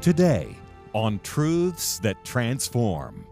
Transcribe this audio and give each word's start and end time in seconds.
Today, 0.00 0.54
on 0.92 1.18
Truths 1.24 1.98
That 1.98 2.24
Transform. 2.24 3.26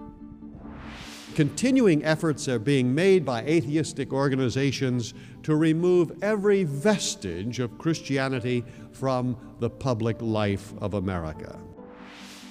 Continuing 1.37 2.04
efforts 2.04 2.49
are 2.49 2.58
being 2.58 2.92
made 2.92 3.24
by 3.24 3.42
atheistic 3.42 4.12
organizations 4.12 5.14
to 5.44 5.54
remove 5.54 6.10
every 6.22 6.64
vestige 6.64 7.60
of 7.60 7.79
Christianity 7.79 8.64
from 8.90 9.37
the 9.60 9.71
public 9.71 10.16
life 10.21 10.74
of 10.79 10.94
America. 10.94 11.56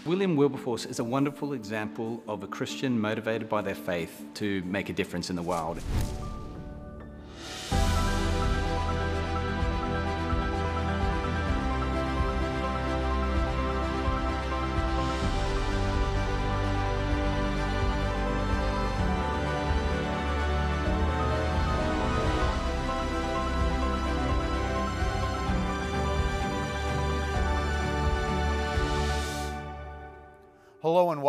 William 0.06 0.38
Wilberforce 0.38 0.86
is 0.86 1.00
a 1.00 1.04
wonderful 1.04 1.52
example 1.52 2.24
of 2.26 2.42
a 2.42 2.48
Christian 2.48 2.98
motivated 2.98 3.50
by 3.50 3.62
their 3.62 3.76
faith 3.76 4.24
to 4.36 4.64
make 4.64 4.88
a 4.88 4.94
difference 4.94 5.30
in 5.30 5.36
the 5.36 5.42
world. 5.42 5.82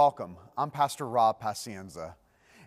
Welcome. 0.06 0.36
I'm 0.56 0.70
Pastor 0.70 1.04
Rob 1.08 1.40
Pacienza. 1.40 2.14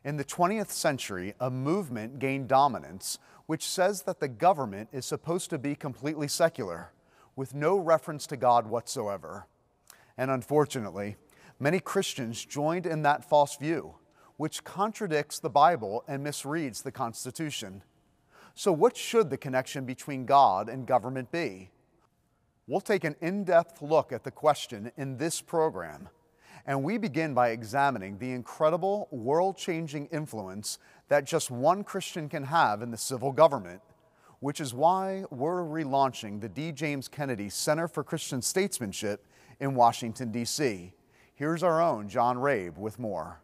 In 0.03 0.17
the 0.17 0.25
20th 0.25 0.71
century, 0.71 1.35
a 1.39 1.49
movement 1.49 2.19
gained 2.19 2.49
dominance 2.49 3.17
which 3.45 3.63
says 3.63 4.01
that 4.01 4.19
the 4.19 4.27
government 4.27 4.89
is 4.91 5.05
supposed 5.05 5.49
to 5.51 5.57
be 5.57 5.73
completely 5.73 6.27
secular, 6.27 6.91
with 7.37 7.55
no 7.55 7.77
reference 7.77 8.27
to 8.27 8.35
God 8.35 8.67
whatsoever. 8.67 9.47
And 10.17 10.29
unfortunately, 10.29 11.15
many 11.61 11.79
Christians 11.79 12.43
joined 12.43 12.85
in 12.85 13.03
that 13.03 13.23
false 13.23 13.55
view, 13.55 13.95
which 14.35 14.65
contradicts 14.65 15.39
the 15.39 15.49
Bible 15.49 16.03
and 16.09 16.25
misreads 16.25 16.83
the 16.83 16.91
Constitution. 16.91 17.83
So, 18.53 18.73
what 18.73 18.97
should 18.97 19.29
the 19.29 19.37
connection 19.37 19.85
between 19.85 20.25
God 20.25 20.67
and 20.67 20.85
government 20.85 21.31
be? 21.31 21.69
We'll 22.67 22.81
take 22.81 23.05
an 23.05 23.15
in 23.21 23.45
depth 23.45 23.81
look 23.81 24.11
at 24.11 24.25
the 24.25 24.29
question 24.29 24.91
in 24.97 25.15
this 25.15 25.39
program. 25.39 26.09
And 26.65 26.83
we 26.83 26.97
begin 26.97 27.33
by 27.33 27.49
examining 27.49 28.17
the 28.17 28.31
incredible 28.31 29.07
world 29.11 29.57
changing 29.57 30.07
influence 30.07 30.79
that 31.07 31.25
just 31.25 31.49
one 31.51 31.83
Christian 31.83 32.29
can 32.29 32.43
have 32.43 32.81
in 32.81 32.91
the 32.91 32.97
civil 32.97 33.31
government, 33.31 33.81
which 34.39 34.59
is 34.61 34.73
why 34.73 35.23
we're 35.31 35.63
relaunching 35.63 36.39
the 36.39 36.49
D. 36.49 36.71
James 36.71 37.07
Kennedy 37.07 37.49
Center 37.49 37.87
for 37.87 38.03
Christian 38.03 38.41
Statesmanship 38.41 39.25
in 39.59 39.75
Washington, 39.75 40.31
D.C. 40.31 40.93
Here's 41.35 41.63
our 41.63 41.81
own 41.81 42.07
John 42.07 42.37
Rabe 42.37 42.77
with 42.77 42.99
more. 42.99 43.41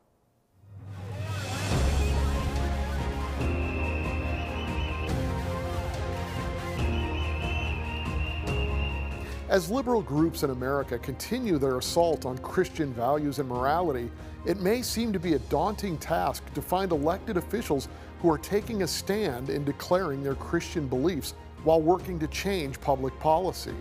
As 9.55 9.71
liberal 9.71 10.01
groups 10.01 10.43
in 10.43 10.49
America 10.49 10.99
continue 10.99 11.57
their 11.57 11.77
assault 11.77 12.25
on 12.25 12.37
Christian 12.39 12.93
values 12.93 13.39
and 13.39 13.47
morality, 13.47 14.11
it 14.45 14.59
may 14.59 14.81
seem 14.81 15.13
to 15.13 15.19
be 15.19 15.35
a 15.35 15.39
daunting 15.39 15.97
task 15.97 16.43
to 16.55 16.61
find 16.61 16.91
elected 16.91 17.37
officials 17.37 17.87
who 18.21 18.29
are 18.29 18.37
taking 18.37 18.83
a 18.83 18.87
stand 18.87 19.49
in 19.49 19.63
declaring 19.63 20.21
their 20.21 20.35
Christian 20.35 20.89
beliefs 20.89 21.35
while 21.63 21.81
working 21.81 22.19
to 22.19 22.27
change 22.27 22.81
public 22.81 23.17
policy. 23.21 23.73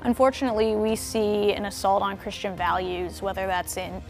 Unfortunately, 0.00 0.74
we 0.74 0.96
see 0.96 1.52
an 1.52 1.66
assault 1.66 2.02
on 2.02 2.16
Christian 2.16 2.56
values, 2.56 3.22
whether 3.22 3.46
that's 3.46 3.76
in 3.76 4.02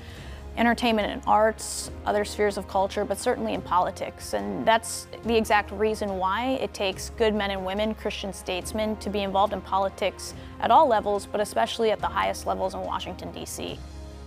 entertainment 0.57 1.11
and 1.11 1.23
arts, 1.27 1.91
other 2.05 2.25
spheres 2.25 2.57
of 2.57 2.67
culture, 2.69 3.05
but 3.05 3.19
certainly 3.19 3.55
in 3.55 3.61
politics. 3.61 4.33
And 4.33 4.67
that's 4.67 5.07
the 5.25 5.37
exact 5.37 5.71
reason 5.73 6.17
why 6.19 6.59
it 6.61 6.73
takes 6.73 7.11
good 7.11 7.35
men 7.35 7.51
and 7.51 7.65
women, 7.65 7.95
Christian 7.95 8.33
statesmen, 8.33 8.97
to 8.97 9.11
be 9.11 9.21
involved 9.21 9.53
in 9.53 9.61
politics 9.61 10.35
at 10.61 10.71
all 10.71 10.87
levels, 10.87 11.27
but 11.27 11.41
especially 11.41 11.91
at 11.91 12.01
the 12.01 12.07
highest 12.07 12.47
levels 12.47 12.75
in 12.75 12.81
Washington, 12.81 13.31
D.C. 13.33 13.79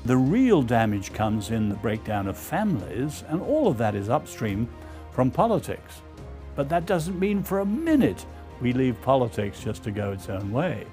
The 0.06 0.18
real 0.18 0.62
damage 0.62 1.14
comes 1.14 1.52
in 1.52 1.68
the 1.70 1.76
breakdown 1.76 2.28
of 2.28 2.38
families, 2.38 3.24
and 3.28 3.42
all 3.42 3.68
of 3.68 3.78
that 3.80 3.96
is 3.96 4.10
upstream 4.10 4.70
from 5.12 5.32
politics. 5.32 6.02
But 6.56 6.70
that 6.70 6.86
doesn't 6.86 7.20
mean 7.20 7.44
for 7.44 7.60
a 7.60 7.66
minute 7.66 8.26
we 8.62 8.74
leave 8.74 9.02
politics 9.02 9.62
just 9.62 9.84
to 9.84 9.92
go 9.92 10.12
its 10.12 10.30
own 10.30 10.52
way. 10.52 10.86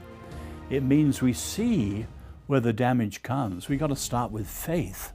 It 0.70 0.82
means 0.82 1.22
we 1.22 1.32
see 1.32 2.06
where 2.46 2.60
the 2.60 2.72
damage 2.72 3.22
comes. 3.22 3.69
We've 3.69 3.78
got 3.78 3.88
to 3.88 3.96
start 3.96 4.30
with 4.30 4.48
faith 4.48 5.12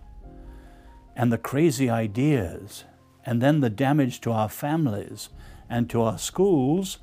and 1.15 1.31
the 1.31 1.37
crazy 1.37 1.89
ideas, 1.89 2.85
and 3.25 3.41
then 3.41 3.59
the 3.59 3.69
damage 3.69 4.21
to 4.21 4.31
our 4.31 4.49
families 4.49 5.29
and 5.69 5.89
to 5.89 6.01
our 6.01 6.17
schools, 6.17 6.99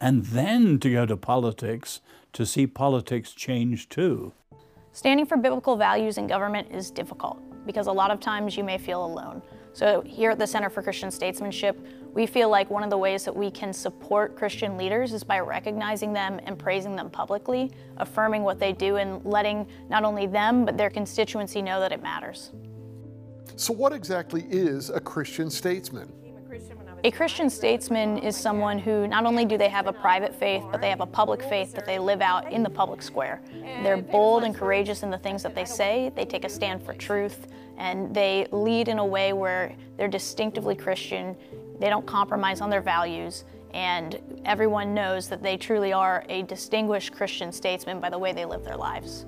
and 0.00 0.26
then 0.26 0.78
to 0.78 0.90
go 0.90 1.06
to 1.06 1.16
politics 1.16 2.00
to 2.32 2.46
see 2.46 2.66
politics 2.66 3.32
change 3.32 3.88
too. 3.88 4.32
Standing 4.92 5.26
for 5.26 5.36
biblical 5.36 5.76
values 5.76 6.18
in 6.18 6.26
government 6.26 6.68
is 6.72 6.90
difficult 6.90 7.40
because 7.66 7.86
a 7.86 7.92
lot 7.92 8.10
of 8.10 8.20
times 8.20 8.56
you 8.56 8.64
may 8.64 8.78
feel 8.78 9.04
alone. 9.04 9.42
So, 9.72 10.02
here 10.04 10.30
at 10.30 10.38
the 10.38 10.46
Center 10.46 10.68
for 10.68 10.82
Christian 10.82 11.12
Statesmanship, 11.12 11.78
we 12.12 12.26
feel 12.26 12.48
like 12.48 12.68
one 12.70 12.82
of 12.82 12.90
the 12.90 12.98
ways 12.98 13.24
that 13.24 13.34
we 13.34 13.52
can 13.52 13.72
support 13.72 14.36
Christian 14.36 14.76
leaders 14.76 15.12
is 15.12 15.22
by 15.22 15.38
recognizing 15.38 16.12
them 16.12 16.40
and 16.44 16.58
praising 16.58 16.96
them 16.96 17.08
publicly, 17.08 17.70
affirming 17.98 18.42
what 18.42 18.58
they 18.58 18.72
do, 18.72 18.96
and 18.96 19.24
letting 19.24 19.68
not 19.88 20.02
only 20.02 20.26
them 20.26 20.64
but 20.64 20.76
their 20.76 20.90
constituency 20.90 21.62
know 21.62 21.78
that 21.78 21.92
it 21.92 22.02
matters. 22.02 22.50
So, 23.60 23.74
what 23.74 23.92
exactly 23.92 24.46
is 24.48 24.88
a 24.88 25.00
Christian 25.00 25.50
statesman? 25.50 26.10
A 27.04 27.10
Christian 27.10 27.50
statesman 27.50 28.16
is 28.16 28.34
someone 28.34 28.78
who 28.78 29.06
not 29.06 29.26
only 29.26 29.44
do 29.44 29.58
they 29.58 29.68
have 29.68 29.86
a 29.86 29.92
private 29.92 30.34
faith, 30.34 30.64
but 30.72 30.80
they 30.80 30.88
have 30.88 31.02
a 31.02 31.06
public 31.06 31.42
faith 31.42 31.74
that 31.74 31.84
they 31.84 31.98
live 31.98 32.22
out 32.22 32.50
in 32.50 32.62
the 32.62 32.70
public 32.70 33.02
square. 33.02 33.42
They're 33.82 33.98
bold 33.98 34.44
and 34.44 34.54
courageous 34.54 35.02
in 35.02 35.10
the 35.10 35.18
things 35.18 35.42
that 35.42 35.54
they 35.54 35.66
say, 35.66 36.10
they 36.16 36.24
take 36.24 36.46
a 36.46 36.48
stand 36.48 36.82
for 36.82 36.94
truth, 36.94 37.48
and 37.76 38.14
they 38.14 38.46
lead 38.50 38.88
in 38.88 38.98
a 38.98 39.04
way 39.04 39.34
where 39.34 39.76
they're 39.98 40.08
distinctively 40.08 40.74
Christian, 40.74 41.36
they 41.78 41.90
don't 41.90 42.06
compromise 42.06 42.62
on 42.62 42.70
their 42.70 42.80
values, 42.80 43.44
and 43.74 44.18
everyone 44.46 44.94
knows 44.94 45.28
that 45.28 45.42
they 45.42 45.58
truly 45.58 45.92
are 45.92 46.24
a 46.30 46.44
distinguished 46.44 47.12
Christian 47.12 47.52
statesman 47.52 48.00
by 48.00 48.08
the 48.08 48.18
way 48.18 48.32
they 48.32 48.46
live 48.46 48.64
their 48.64 48.78
lives. 48.78 49.26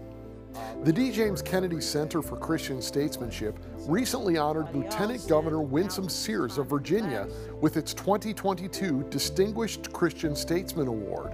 The 0.85 0.93
D. 0.93 1.11
James 1.13 1.43
Kennedy 1.43 1.81
Center 1.81 2.23
for 2.23 2.37
Christian 2.37 2.83
Statesmanship 2.83 3.59
recently 3.87 4.37
honored 4.37 4.75
Lieutenant 4.75 5.27
Governor 5.29 5.63
Winsome 5.63 6.09
Sears 6.09 6.59
of 6.59 6.67
Virginia 6.67 7.29
with 7.61 7.77
its 7.77 7.95
2022 7.95 9.05
Distinguished 9.11 9.93
Christian 9.93 10.35
Statesman 10.35 10.89
Award. 10.89 11.33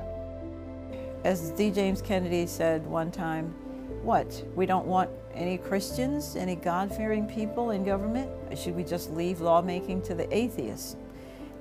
As 1.24 1.50
D. 1.52 1.70
James 1.70 2.02
Kennedy 2.02 2.46
said 2.46 2.86
one 2.86 3.10
time, 3.10 3.54
what? 4.02 4.44
We 4.54 4.66
don't 4.66 4.86
want 4.86 5.10
any 5.34 5.58
Christians, 5.58 6.36
any 6.36 6.54
God 6.54 6.94
fearing 6.94 7.26
people 7.26 7.70
in 7.70 7.84
government? 7.84 8.30
Should 8.56 8.76
we 8.76 8.84
just 8.84 9.10
leave 9.12 9.40
lawmaking 9.40 10.02
to 10.02 10.14
the 10.14 10.32
atheists? 10.34 10.96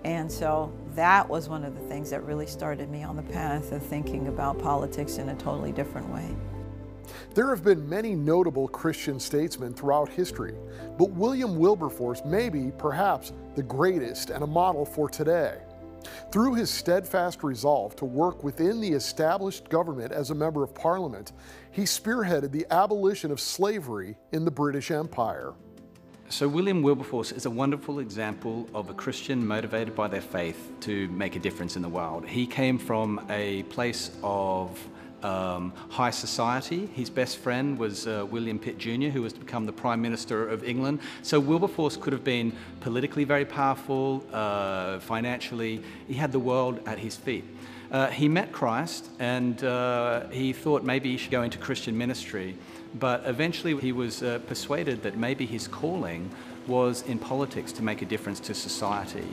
And 0.04 0.32
so 0.32 0.72
that 0.96 1.28
was 1.28 1.50
one 1.50 1.64
of 1.64 1.74
the 1.76 1.82
things 1.88 2.10
that 2.12 2.24
really 2.24 2.48
started 2.48 2.90
me 2.90 3.04
on 3.04 3.16
the 3.16 3.24
path 3.24 3.72
of 3.72 3.82
thinking 3.82 4.28
about 4.28 4.60
politics 4.60 5.18
in 5.18 5.30
a 5.30 5.36
totally 5.36 5.72
different 5.72 6.10
way. 6.10 6.36
There 7.34 7.50
have 7.50 7.64
been 7.64 7.88
many 7.88 8.16
notable 8.16 8.68
Christian 8.68 9.20
statesmen 9.20 9.74
throughout 9.74 10.10
history, 10.10 10.56
but 10.98 11.12
William 11.12 11.58
Wilberforce 11.58 12.24
may 12.26 12.50
be, 12.50 12.72
perhaps, 12.78 13.34
the 13.56 13.64
greatest 13.64 14.30
and 14.30 14.44
a 14.44 14.48
model 14.48 14.86
for 14.86 15.10
today. 15.10 15.60
Through 16.32 16.56
his 16.56 16.70
steadfast 16.70 17.44
resolve 17.44 17.96
to 17.98 18.06
work 18.06 18.44
within 18.44 18.82
the 18.82 18.94
established 18.94 19.70
government 19.70 20.12
as 20.12 20.30
a 20.30 20.36
member 20.36 20.64
of 20.64 20.74
parliament, 20.74 21.34
he 21.72 21.84
spearheaded 21.84 22.52
the 22.52 22.66
abolition 22.72 23.32
of 23.32 23.40
slavery 23.40 24.18
in 24.32 24.46
the 24.46 24.52
British 24.52 24.92
Empire. 24.92 25.54
So, 26.30 26.46
William 26.46 26.82
Wilberforce 26.82 27.32
is 27.32 27.46
a 27.46 27.50
wonderful 27.50 28.00
example 28.00 28.68
of 28.74 28.90
a 28.90 28.94
Christian 28.94 29.48
motivated 29.48 29.96
by 29.96 30.10
their 30.10 30.22
faith 30.22 30.74
to 30.82 31.08
make 31.08 31.38
a 31.38 31.40
difference 31.40 31.78
in 31.78 31.82
the 31.82 31.88
world. 31.88 32.28
He 32.28 32.46
came 32.46 32.78
from 32.78 33.26
a 33.30 33.64
place 33.64 34.12
of 34.24 34.78
um, 35.24 35.74
high 35.90 36.12
society. 36.12 36.88
His 36.88 37.10
best 37.10 37.38
friend 37.38 37.78
was 37.78 38.08
uh, 38.08 38.26
William 38.30 38.60
Pitt 38.60 38.78
Jr., 38.78 39.10
who 39.10 39.22
was 39.22 39.34
to 39.34 39.40
become 39.40 39.66
the 39.66 39.74
Prime 39.74 40.02
Minister 40.02 40.48
of 40.48 40.64
England. 40.64 41.00
So 41.24 41.40
Wilberforce 41.40 41.98
could 41.98 42.14
have 42.14 42.24
been 42.24 42.54
politically 42.82 43.24
very 43.24 43.46
powerful, 43.46 44.24
uh, 44.32 45.00
financially. 45.00 45.84
He 46.08 46.14
had 46.14 46.32
the 46.32 46.40
world 46.40 46.80
at 46.86 47.00
his 47.00 47.16
feet. 47.16 47.46
Uh, 47.90 48.08
he 48.08 48.28
met 48.28 48.52
Christ 48.52 49.10
and 49.20 49.64
uh, 49.64 50.28
he 50.28 50.52
thought 50.52 50.84
maybe 50.84 51.12
he 51.12 51.18
should 51.18 51.32
go 51.32 51.44
into 51.44 51.58
Christian 51.58 51.98
ministry. 51.98 52.58
But 53.00 53.24
eventually 53.26 53.78
he 53.78 53.92
was 53.92 54.24
uh, 54.24 54.40
persuaded 54.48 55.04
that 55.04 55.18
maybe 55.18 55.46
his 55.46 55.68
calling 55.68 56.30
was 56.68 57.02
in 57.04 57.18
politics 57.18 57.72
to 57.74 57.84
make 57.84 58.02
a 58.02 58.06
difference 58.06 58.40
to 58.42 58.54
society. 58.54 59.28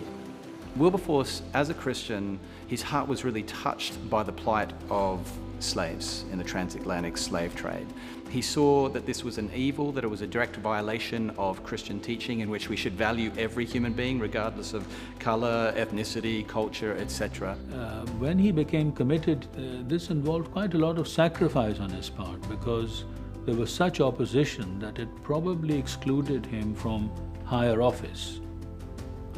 Wilberforce, 0.76 1.42
as 1.54 1.70
a 1.70 1.74
Christian, 1.74 2.40
his 2.66 2.82
heart 2.82 3.06
was 3.06 3.24
really 3.24 3.44
touched 3.44 4.10
by 4.10 4.24
the 4.24 4.32
plight 4.32 4.72
of 4.90 5.20
slaves 5.60 6.24
in 6.32 6.38
the 6.38 6.44
transatlantic 6.44 7.16
slave 7.16 7.54
trade. 7.54 7.86
He 8.28 8.42
saw 8.42 8.88
that 8.88 9.06
this 9.06 9.22
was 9.22 9.38
an 9.38 9.50
evil, 9.54 9.92
that 9.92 10.02
it 10.02 10.08
was 10.08 10.20
a 10.20 10.26
direct 10.26 10.56
violation 10.56 11.30
of 11.38 11.62
Christian 11.62 12.00
teaching 12.00 12.40
in 12.40 12.50
which 12.50 12.68
we 12.68 12.74
should 12.74 12.94
value 12.94 13.30
every 13.38 13.64
human 13.64 13.92
being 13.92 14.18
regardless 14.18 14.74
of 14.74 14.84
color, 15.20 15.72
ethnicity, 15.76 16.46
culture, 16.46 16.96
etc. 16.96 17.56
Uh, 17.72 18.04
when 18.18 18.36
he 18.36 18.50
became 18.50 18.90
committed, 18.90 19.46
uh, 19.56 19.86
this 19.86 20.10
involved 20.10 20.50
quite 20.50 20.74
a 20.74 20.78
lot 20.78 20.98
of 20.98 21.06
sacrifice 21.06 21.78
on 21.78 21.90
his 21.90 22.10
part 22.10 22.40
because 22.48 23.04
there 23.46 23.54
was 23.54 23.72
such 23.72 24.00
opposition 24.00 24.78
that 24.80 24.98
it 24.98 25.08
probably 25.22 25.78
excluded 25.78 26.44
him 26.44 26.74
from 26.74 27.10
higher 27.44 27.80
office, 27.80 28.40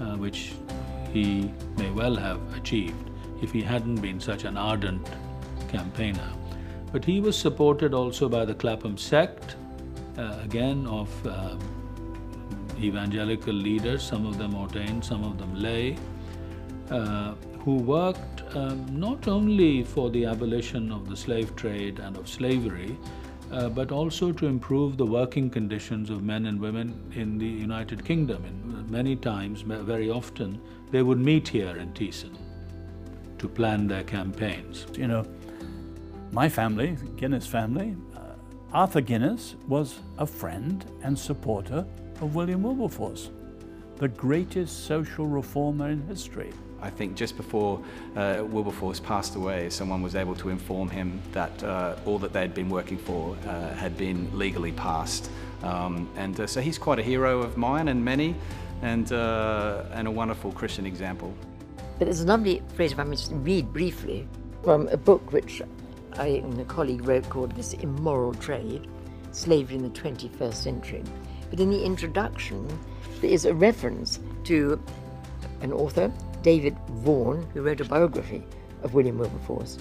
uh, 0.00 0.16
which 0.16 0.54
he 1.16 1.50
may 1.78 1.90
well 1.90 2.14
have 2.14 2.40
achieved 2.54 3.10
if 3.42 3.50
he 3.50 3.62
hadn't 3.62 4.00
been 4.06 4.20
such 4.20 4.44
an 4.44 4.56
ardent 4.56 5.06
campaigner. 5.68 6.30
But 6.92 7.04
he 7.04 7.20
was 7.20 7.36
supported 7.38 7.94
also 7.94 8.28
by 8.28 8.44
the 8.44 8.54
Clapham 8.54 8.98
sect, 8.98 9.56
uh, 10.18 10.38
again 10.42 10.86
of 10.86 11.08
um, 11.26 11.58
evangelical 12.78 13.54
leaders, 13.54 14.02
some 14.02 14.26
of 14.26 14.36
them 14.38 14.54
ordained, 14.54 15.04
some 15.04 15.24
of 15.24 15.38
them 15.38 15.54
lay, 15.54 15.96
uh, 16.90 17.34
who 17.64 17.76
worked 17.76 18.42
um, 18.54 18.86
not 19.06 19.26
only 19.26 19.84
for 19.84 20.10
the 20.10 20.24
abolition 20.26 20.92
of 20.92 21.08
the 21.08 21.16
slave 21.16 21.56
trade 21.56 21.98
and 21.98 22.16
of 22.16 22.28
slavery, 22.28 22.96
uh, 23.52 23.68
but 23.68 23.92
also 23.92 24.32
to 24.32 24.46
improve 24.46 24.96
the 24.96 25.06
working 25.06 25.48
conditions 25.50 26.10
of 26.10 26.22
men 26.22 26.46
and 26.46 26.60
women 26.60 27.12
in 27.14 27.38
the 27.38 27.46
United 27.46 28.04
Kingdom. 28.04 28.44
And 28.44 28.90
many 28.90 29.16
times, 29.16 29.62
very 29.62 30.10
often, 30.10 30.60
they 30.90 31.02
would 31.02 31.18
meet 31.18 31.48
here 31.48 31.76
in 31.76 31.92
Thiessen 31.92 32.36
to 33.38 33.48
plan 33.48 33.86
their 33.86 34.04
campaigns. 34.04 34.86
You 34.94 35.08
know, 35.08 35.24
my 36.32 36.48
family, 36.48 36.96
Guinness 37.16 37.46
family, 37.46 37.96
uh, 38.16 38.20
Arthur 38.72 39.00
Guinness 39.00 39.56
was 39.68 40.00
a 40.18 40.26
friend 40.26 40.84
and 41.02 41.18
supporter 41.18 41.86
of 42.20 42.34
William 42.34 42.62
Wilberforce, 42.62 43.30
the 43.96 44.08
greatest 44.08 44.86
social 44.86 45.26
reformer 45.26 45.90
in 45.90 46.02
history. 46.06 46.52
I 46.86 46.90
think 46.90 47.16
just 47.16 47.36
before 47.36 47.82
uh, 48.14 48.44
Wilberforce 48.46 49.00
passed 49.00 49.34
away, 49.34 49.70
someone 49.70 50.02
was 50.02 50.14
able 50.14 50.36
to 50.36 50.50
inform 50.50 50.88
him 50.88 51.20
that 51.32 51.62
uh, 51.64 51.96
all 52.06 52.20
that 52.20 52.32
they'd 52.32 52.54
been 52.54 52.70
working 52.70 52.96
for 52.96 53.36
uh, 53.44 53.74
had 53.74 53.98
been 53.98 54.30
legally 54.38 54.70
passed. 54.70 55.28
Um, 55.64 56.08
and 56.16 56.38
uh, 56.38 56.46
so 56.46 56.60
he's 56.60 56.78
quite 56.78 57.00
a 57.00 57.02
hero 57.02 57.42
of 57.42 57.56
mine 57.56 57.88
and 57.88 58.04
many, 58.04 58.36
and, 58.82 59.10
uh, 59.10 59.82
and 59.94 60.06
a 60.06 60.10
wonderful 60.12 60.52
Christian 60.52 60.86
example. 60.86 61.34
But 61.98 62.04
there's 62.04 62.20
a 62.20 62.26
lovely 62.26 62.62
phrase, 62.76 62.92
if 62.92 63.00
I 63.00 63.04
may 63.04 63.16
read 63.30 63.72
briefly, 63.72 64.28
from 64.62 64.86
a 64.88 64.96
book 64.96 65.32
which 65.32 65.60
I 66.12 66.26
and 66.26 66.60
a 66.60 66.64
colleague 66.64 67.04
wrote 67.04 67.28
called 67.28 67.50
This 67.56 67.72
Immoral 67.74 68.32
Trade 68.34 68.86
Slavery 69.32 69.74
in 69.74 69.82
the 69.82 69.90
21st 69.90 70.54
Century. 70.54 71.02
But 71.50 71.58
in 71.58 71.70
the 71.70 71.82
introduction, 71.82 72.66
there 73.20 73.30
is 73.30 73.44
a 73.44 73.54
reference 73.54 74.20
to 74.44 74.80
an 75.62 75.72
author, 75.72 76.12
David 76.46 76.78
Vaughan, 76.88 77.44
who 77.52 77.62
wrote 77.62 77.80
a 77.80 77.84
biography 77.84 78.40
of 78.84 78.94
William 78.94 79.18
Wilberforce. 79.18 79.78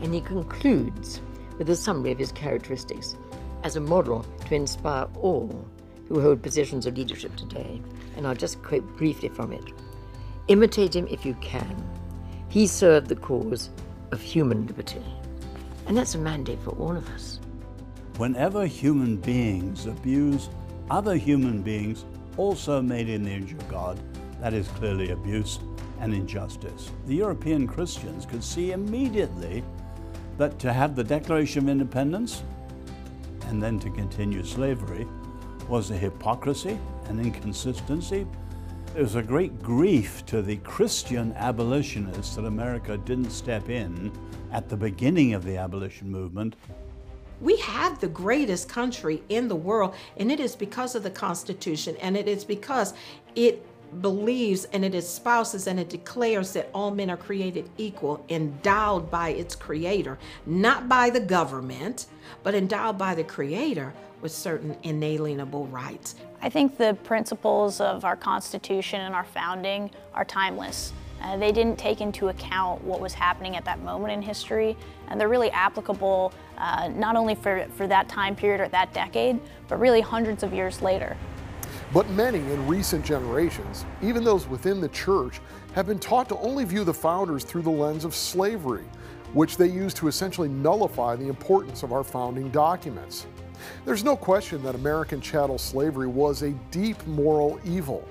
And 0.00 0.12
he 0.12 0.20
concludes 0.20 1.20
with 1.58 1.70
a 1.70 1.76
summary 1.76 2.10
of 2.10 2.18
his 2.18 2.32
characteristics 2.32 3.16
as 3.62 3.76
a 3.76 3.80
model 3.80 4.26
to 4.48 4.54
inspire 4.56 5.06
all 5.20 5.64
who 6.08 6.20
hold 6.20 6.42
positions 6.42 6.86
of 6.86 6.96
leadership 6.96 7.36
today. 7.36 7.80
And 8.16 8.26
I'll 8.26 8.34
just 8.34 8.60
quote 8.64 8.96
briefly 8.96 9.28
from 9.28 9.52
it. 9.52 9.62
Imitate 10.48 10.96
him 10.96 11.06
if 11.08 11.24
you 11.24 11.34
can. 11.34 11.76
He 12.48 12.66
served 12.66 13.06
the 13.06 13.14
cause 13.14 13.70
of 14.10 14.20
human 14.20 14.66
liberty. 14.66 15.04
And 15.86 15.96
that's 15.96 16.16
a 16.16 16.18
mandate 16.18 16.60
for 16.64 16.70
all 16.70 16.96
of 16.96 17.08
us. 17.10 17.38
Whenever 18.16 18.66
human 18.66 19.18
beings 19.18 19.86
abuse 19.86 20.48
other 20.90 21.14
human 21.14 21.62
beings 21.62 22.04
also 22.36 22.82
made 22.82 23.08
in 23.08 23.22
the 23.22 23.30
image 23.30 23.52
of 23.52 23.68
God, 23.68 24.00
that 24.40 24.54
is 24.54 24.68
clearly 24.68 25.10
abuse 25.10 25.58
and 26.00 26.14
injustice. 26.14 26.90
The 27.06 27.16
European 27.16 27.66
Christians 27.66 28.24
could 28.24 28.44
see 28.44 28.72
immediately 28.72 29.64
that 30.36 30.58
to 30.60 30.72
have 30.72 30.94
the 30.94 31.04
Declaration 31.04 31.64
of 31.64 31.68
Independence 31.68 32.42
and 33.46 33.62
then 33.62 33.78
to 33.80 33.90
continue 33.90 34.44
slavery 34.44 35.06
was 35.68 35.90
a 35.90 35.96
hypocrisy, 35.96 36.78
and 37.08 37.20
inconsistency, 37.20 38.26
it 38.96 39.02
was 39.02 39.16
a 39.16 39.22
great 39.22 39.62
grief 39.62 40.24
to 40.26 40.40
the 40.42 40.56
Christian 40.58 41.32
abolitionists 41.34 42.36
that 42.36 42.44
America 42.44 42.96
didn't 42.96 43.30
step 43.30 43.68
in 43.68 44.10
at 44.52 44.68
the 44.68 44.76
beginning 44.76 45.34
of 45.34 45.44
the 45.44 45.56
abolition 45.56 46.10
movement. 46.10 46.56
We 47.40 47.56
have 47.58 48.00
the 48.00 48.08
greatest 48.08 48.68
country 48.68 49.22
in 49.28 49.46
the 49.48 49.56
world, 49.56 49.94
and 50.16 50.32
it 50.32 50.40
is 50.40 50.56
because 50.56 50.94
of 50.94 51.02
the 51.02 51.10
Constitution, 51.10 51.96
and 52.00 52.16
it 52.16 52.28
is 52.28 52.44
because 52.44 52.94
it 53.36 53.64
believes 54.00 54.64
and 54.66 54.84
it 54.84 54.94
espouses 54.94 55.66
and 55.66 55.78
it 55.80 55.88
declares 55.88 56.52
that 56.52 56.70
all 56.74 56.90
men 56.90 57.10
are 57.10 57.16
created 57.16 57.68
equal, 57.78 58.24
endowed 58.28 59.10
by 59.10 59.30
its 59.30 59.54
creator, 59.54 60.18
not 60.46 60.88
by 60.88 61.10
the 61.10 61.20
government, 61.20 62.06
but 62.42 62.54
endowed 62.54 62.98
by 62.98 63.14
the 63.14 63.24
creator 63.24 63.92
with 64.20 64.32
certain 64.32 64.76
inalienable 64.82 65.66
rights. 65.68 66.16
I 66.42 66.48
think 66.48 66.76
the 66.76 66.96
principles 67.04 67.80
of 67.80 68.04
our 68.04 68.16
Constitution 68.16 69.00
and 69.00 69.14
our 69.14 69.24
founding 69.24 69.90
are 70.14 70.24
timeless. 70.24 70.92
Uh, 71.20 71.36
they 71.36 71.50
didn't 71.50 71.76
take 71.76 72.00
into 72.00 72.28
account 72.28 72.82
what 72.84 73.00
was 73.00 73.12
happening 73.12 73.56
at 73.56 73.64
that 73.64 73.80
moment 73.80 74.12
in 74.12 74.22
history, 74.22 74.76
and 75.08 75.20
they're 75.20 75.28
really 75.28 75.50
applicable 75.50 76.32
uh, 76.58 76.88
not 76.88 77.16
only 77.16 77.34
for, 77.34 77.66
for 77.76 77.86
that 77.88 78.08
time 78.08 78.36
period 78.36 78.60
or 78.60 78.68
that 78.68 78.92
decade, 78.92 79.40
but 79.66 79.80
really 79.80 80.00
hundreds 80.00 80.42
of 80.42 80.52
years 80.52 80.80
later. 80.80 81.16
But 81.90 82.10
many 82.10 82.38
in 82.38 82.66
recent 82.66 83.02
generations, 83.02 83.86
even 84.02 84.22
those 84.22 84.46
within 84.46 84.78
the 84.78 84.90
church, 84.90 85.40
have 85.72 85.86
been 85.86 85.98
taught 85.98 86.28
to 86.28 86.36
only 86.38 86.64
view 86.64 86.84
the 86.84 86.92
founders 86.92 87.44
through 87.44 87.62
the 87.62 87.70
lens 87.70 88.04
of 88.04 88.14
slavery, 88.14 88.84
which 89.32 89.56
they 89.56 89.68
use 89.68 89.94
to 89.94 90.08
essentially 90.08 90.50
nullify 90.50 91.16
the 91.16 91.28
importance 91.28 91.82
of 91.82 91.92
our 91.92 92.04
founding 92.04 92.50
documents. 92.50 93.26
There's 93.86 94.04
no 94.04 94.16
question 94.16 94.62
that 94.64 94.74
American 94.74 95.22
chattel 95.22 95.56
slavery 95.56 96.06
was 96.06 96.42
a 96.42 96.50
deep 96.70 97.04
moral 97.06 97.58
evil, 97.64 98.06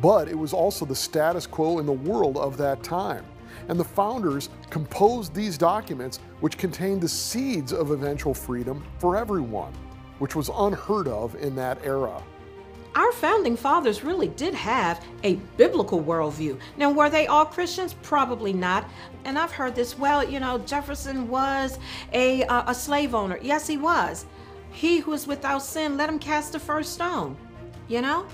but 0.00 0.28
it 0.28 0.38
was 0.38 0.52
also 0.52 0.84
the 0.84 0.94
status 0.94 1.48
quo 1.48 1.80
in 1.80 1.86
the 1.86 1.92
world 1.92 2.36
of 2.36 2.56
that 2.58 2.84
time. 2.84 3.24
And 3.68 3.80
the 3.80 3.84
founders 3.84 4.50
composed 4.70 5.34
these 5.34 5.58
documents, 5.58 6.20
which 6.38 6.58
contained 6.58 7.00
the 7.00 7.08
seeds 7.08 7.72
of 7.72 7.90
eventual 7.90 8.34
freedom 8.34 8.84
for 8.98 9.16
everyone, 9.16 9.72
which 10.20 10.36
was 10.36 10.48
unheard 10.54 11.08
of 11.08 11.34
in 11.36 11.56
that 11.56 11.84
era 11.84 12.22
our 12.96 13.12
founding 13.12 13.56
fathers 13.56 14.02
really 14.02 14.28
did 14.28 14.54
have 14.54 15.04
a 15.22 15.34
biblical 15.58 16.02
worldview. 16.02 16.58
Now, 16.78 16.90
were 16.90 17.10
they 17.10 17.26
all 17.26 17.44
Christians? 17.44 17.94
Probably 18.02 18.54
not. 18.54 18.88
And 19.24 19.38
I've 19.38 19.52
heard 19.52 19.74
this 19.74 19.98
well, 19.98 20.24
you 20.24 20.40
know, 20.40 20.58
Jefferson 20.58 21.28
was 21.28 21.78
a, 22.14 22.44
uh, 22.44 22.64
a 22.66 22.74
slave 22.74 23.14
owner. 23.14 23.38
Yes, 23.42 23.66
he 23.66 23.76
was. 23.76 24.24
He 24.72 24.98
who 24.98 25.12
is 25.12 25.26
without 25.26 25.62
sin, 25.62 25.98
let 25.98 26.08
him 26.08 26.18
cast 26.18 26.52
the 26.52 26.58
first 26.58 26.94
stone, 26.94 27.36
you 27.86 28.00
know? 28.00 28.26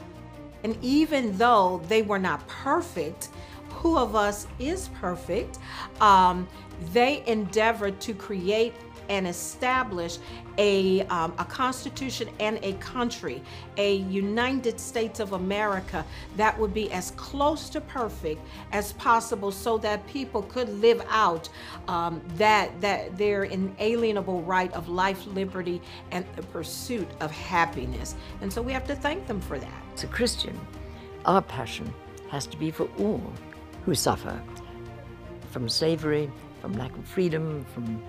And 0.62 0.78
even 0.80 1.36
though 1.36 1.82
they 1.88 2.02
were 2.02 2.20
not 2.20 2.46
perfect, 2.46 3.30
who 3.70 3.98
of 3.98 4.14
us 4.14 4.46
is 4.60 4.88
perfect? 5.00 5.58
Um, 6.00 6.46
they 6.92 7.24
endeavored 7.26 8.00
to 8.02 8.14
create 8.14 8.74
and 9.08 9.26
establish 9.26 10.18
a, 10.58 11.02
um, 11.06 11.34
a 11.38 11.44
constitution 11.44 12.28
and 12.40 12.58
a 12.62 12.74
country, 12.74 13.42
a 13.76 13.96
United 13.96 14.78
States 14.78 15.20
of 15.20 15.32
America 15.32 16.04
that 16.36 16.58
would 16.58 16.74
be 16.74 16.90
as 16.92 17.12
close 17.12 17.68
to 17.70 17.80
perfect 17.80 18.40
as 18.72 18.92
possible 18.94 19.50
so 19.50 19.78
that 19.78 20.06
people 20.06 20.42
could 20.42 20.68
live 20.80 21.04
out 21.08 21.48
um, 21.88 22.20
that, 22.36 22.78
that 22.80 23.16
their 23.16 23.44
inalienable 23.44 24.42
right 24.42 24.72
of 24.72 24.88
life, 24.88 25.26
liberty, 25.26 25.80
and 26.10 26.24
the 26.36 26.42
pursuit 26.44 27.08
of 27.20 27.30
happiness. 27.30 28.14
And 28.40 28.52
so 28.52 28.62
we 28.62 28.72
have 28.72 28.86
to 28.86 28.94
thank 28.94 29.26
them 29.26 29.40
for 29.40 29.58
that. 29.58 29.82
As 29.94 30.04
a 30.04 30.08
Christian, 30.08 30.58
our 31.24 31.42
passion 31.42 31.92
has 32.30 32.46
to 32.46 32.56
be 32.56 32.70
for 32.70 32.88
all 32.98 33.32
who 33.84 33.94
suffer 33.94 34.40
from 35.50 35.68
slavery, 35.68 36.30
from 36.60 36.72
lack 36.74 36.96
of 36.96 37.04
freedom, 37.04 37.64
from 37.74 38.02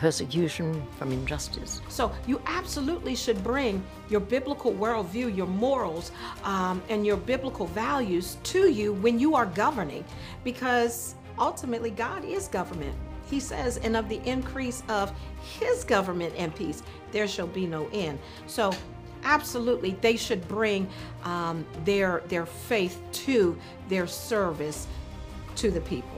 persecution, 0.00 0.82
from 0.98 1.12
injustice. 1.12 1.82
So 1.88 2.10
you 2.26 2.40
absolutely 2.46 3.14
should 3.14 3.44
bring 3.44 3.84
your 4.08 4.20
biblical 4.20 4.72
worldview, 4.72 5.36
your 5.36 5.46
morals, 5.46 6.10
um, 6.42 6.82
and 6.88 7.04
your 7.04 7.18
biblical 7.18 7.66
values 7.66 8.38
to 8.44 8.70
you 8.70 8.94
when 8.94 9.18
you 9.18 9.34
are 9.34 9.44
governing, 9.44 10.02
because 10.42 11.16
ultimately 11.38 11.90
God 11.90 12.24
is 12.24 12.48
government. 12.48 12.94
He 13.28 13.40
says, 13.40 13.76
and 13.76 13.94
of 13.94 14.08
the 14.08 14.20
increase 14.26 14.82
of 14.88 15.12
his 15.60 15.84
government 15.84 16.34
and 16.38 16.54
peace, 16.56 16.82
there 17.12 17.28
shall 17.28 17.46
be 17.46 17.66
no 17.66 17.86
end. 17.92 18.18
So 18.46 18.72
absolutely 19.22 19.98
they 20.00 20.16
should 20.16 20.48
bring 20.48 20.88
um, 21.24 21.66
their 21.84 22.22
their 22.28 22.46
faith 22.46 23.02
to 23.12 23.54
their 23.90 24.06
service 24.06 24.86
to 25.56 25.70
the 25.70 25.82
people. 25.82 26.09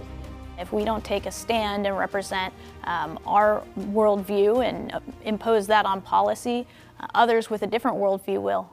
If 0.62 0.72
we 0.72 0.84
don't 0.84 1.04
take 1.04 1.26
a 1.26 1.32
stand 1.32 1.86
and 1.88 1.98
represent 1.98 2.54
um, 2.84 3.18
our 3.26 3.64
worldview 3.76 4.64
and 4.64 4.92
uh, 4.92 5.00
impose 5.24 5.66
that 5.66 5.84
on 5.84 6.00
policy, 6.00 6.66
uh, 7.00 7.06
others 7.16 7.50
with 7.50 7.62
a 7.62 7.66
different 7.66 7.96
worldview 7.96 8.40
will. 8.40 8.70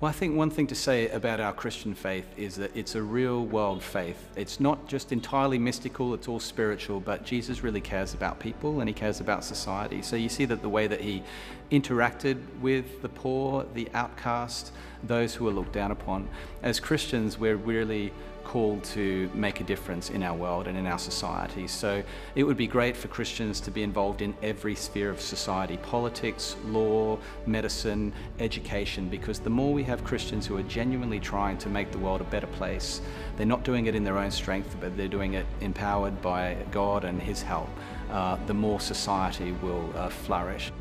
Well, 0.00 0.10
I 0.10 0.12
think 0.12 0.36
one 0.36 0.50
thing 0.50 0.66
to 0.66 0.74
say 0.74 1.08
about 1.08 1.40
our 1.40 1.54
Christian 1.54 1.94
faith 1.94 2.26
is 2.36 2.56
that 2.56 2.74
it's 2.76 2.94
a 2.96 3.02
real 3.02 3.44
world 3.46 3.82
faith. 3.82 4.28
It's 4.36 4.60
not 4.60 4.86
just 4.86 5.10
entirely 5.10 5.58
mystical, 5.58 6.12
it's 6.12 6.28
all 6.28 6.40
spiritual, 6.40 7.00
but 7.00 7.24
Jesus 7.24 7.62
really 7.62 7.80
cares 7.80 8.12
about 8.12 8.38
people 8.38 8.80
and 8.80 8.88
he 8.88 8.94
cares 8.94 9.20
about 9.20 9.42
society. 9.42 10.02
So 10.02 10.16
you 10.16 10.28
see 10.28 10.44
that 10.46 10.60
the 10.60 10.68
way 10.68 10.86
that 10.86 11.00
he 11.00 11.22
interacted 11.70 12.36
with 12.60 13.00
the 13.00 13.08
poor, 13.08 13.64
the 13.72 13.88
outcast, 13.94 14.72
those 15.02 15.34
who 15.34 15.48
are 15.48 15.52
looked 15.52 15.72
down 15.72 15.90
upon. 15.90 16.28
As 16.62 16.78
Christians, 16.78 17.38
we're 17.38 17.56
really 17.56 18.12
called 18.46 18.84
to 18.84 19.28
make 19.34 19.60
a 19.60 19.64
difference 19.64 20.10
in 20.10 20.22
our 20.22 20.36
world 20.36 20.68
and 20.68 20.78
in 20.78 20.86
our 20.86 21.00
society. 21.00 21.66
So 21.66 22.00
it 22.36 22.44
would 22.44 22.56
be 22.56 22.68
great 22.68 22.96
for 22.96 23.08
Christians 23.08 23.60
to 23.62 23.72
be 23.72 23.82
involved 23.82 24.22
in 24.22 24.34
every 24.40 24.76
sphere 24.76 25.10
of 25.10 25.20
society 25.20 25.76
politics, 25.78 26.54
law, 26.66 27.18
medicine, 27.46 28.12
education 28.38 29.08
because 29.08 29.40
the 29.40 29.50
more 29.50 29.74
we 29.74 29.82
have 29.82 30.04
Christians 30.04 30.46
who 30.46 30.56
are 30.56 30.62
genuinely 30.62 31.18
trying 31.18 31.58
to 31.58 31.68
make 31.68 31.90
the 31.90 31.98
world 31.98 32.20
a 32.20 32.24
better 32.24 32.46
place, 32.46 33.00
they're 33.36 33.46
not 33.46 33.64
doing 33.64 33.86
it 33.86 33.96
in 33.96 34.04
their 34.04 34.16
own 34.16 34.30
strength, 34.30 34.76
but 34.80 34.96
they're 34.96 35.08
doing 35.08 35.34
it 35.34 35.46
empowered 35.60 36.22
by 36.22 36.56
God 36.70 37.04
and 37.04 37.20
His 37.20 37.42
help, 37.42 37.68
uh, 38.10 38.36
the 38.46 38.54
more 38.54 38.78
society 38.78 39.52
will 39.60 39.92
uh, 39.96 40.08
flourish. 40.08 40.72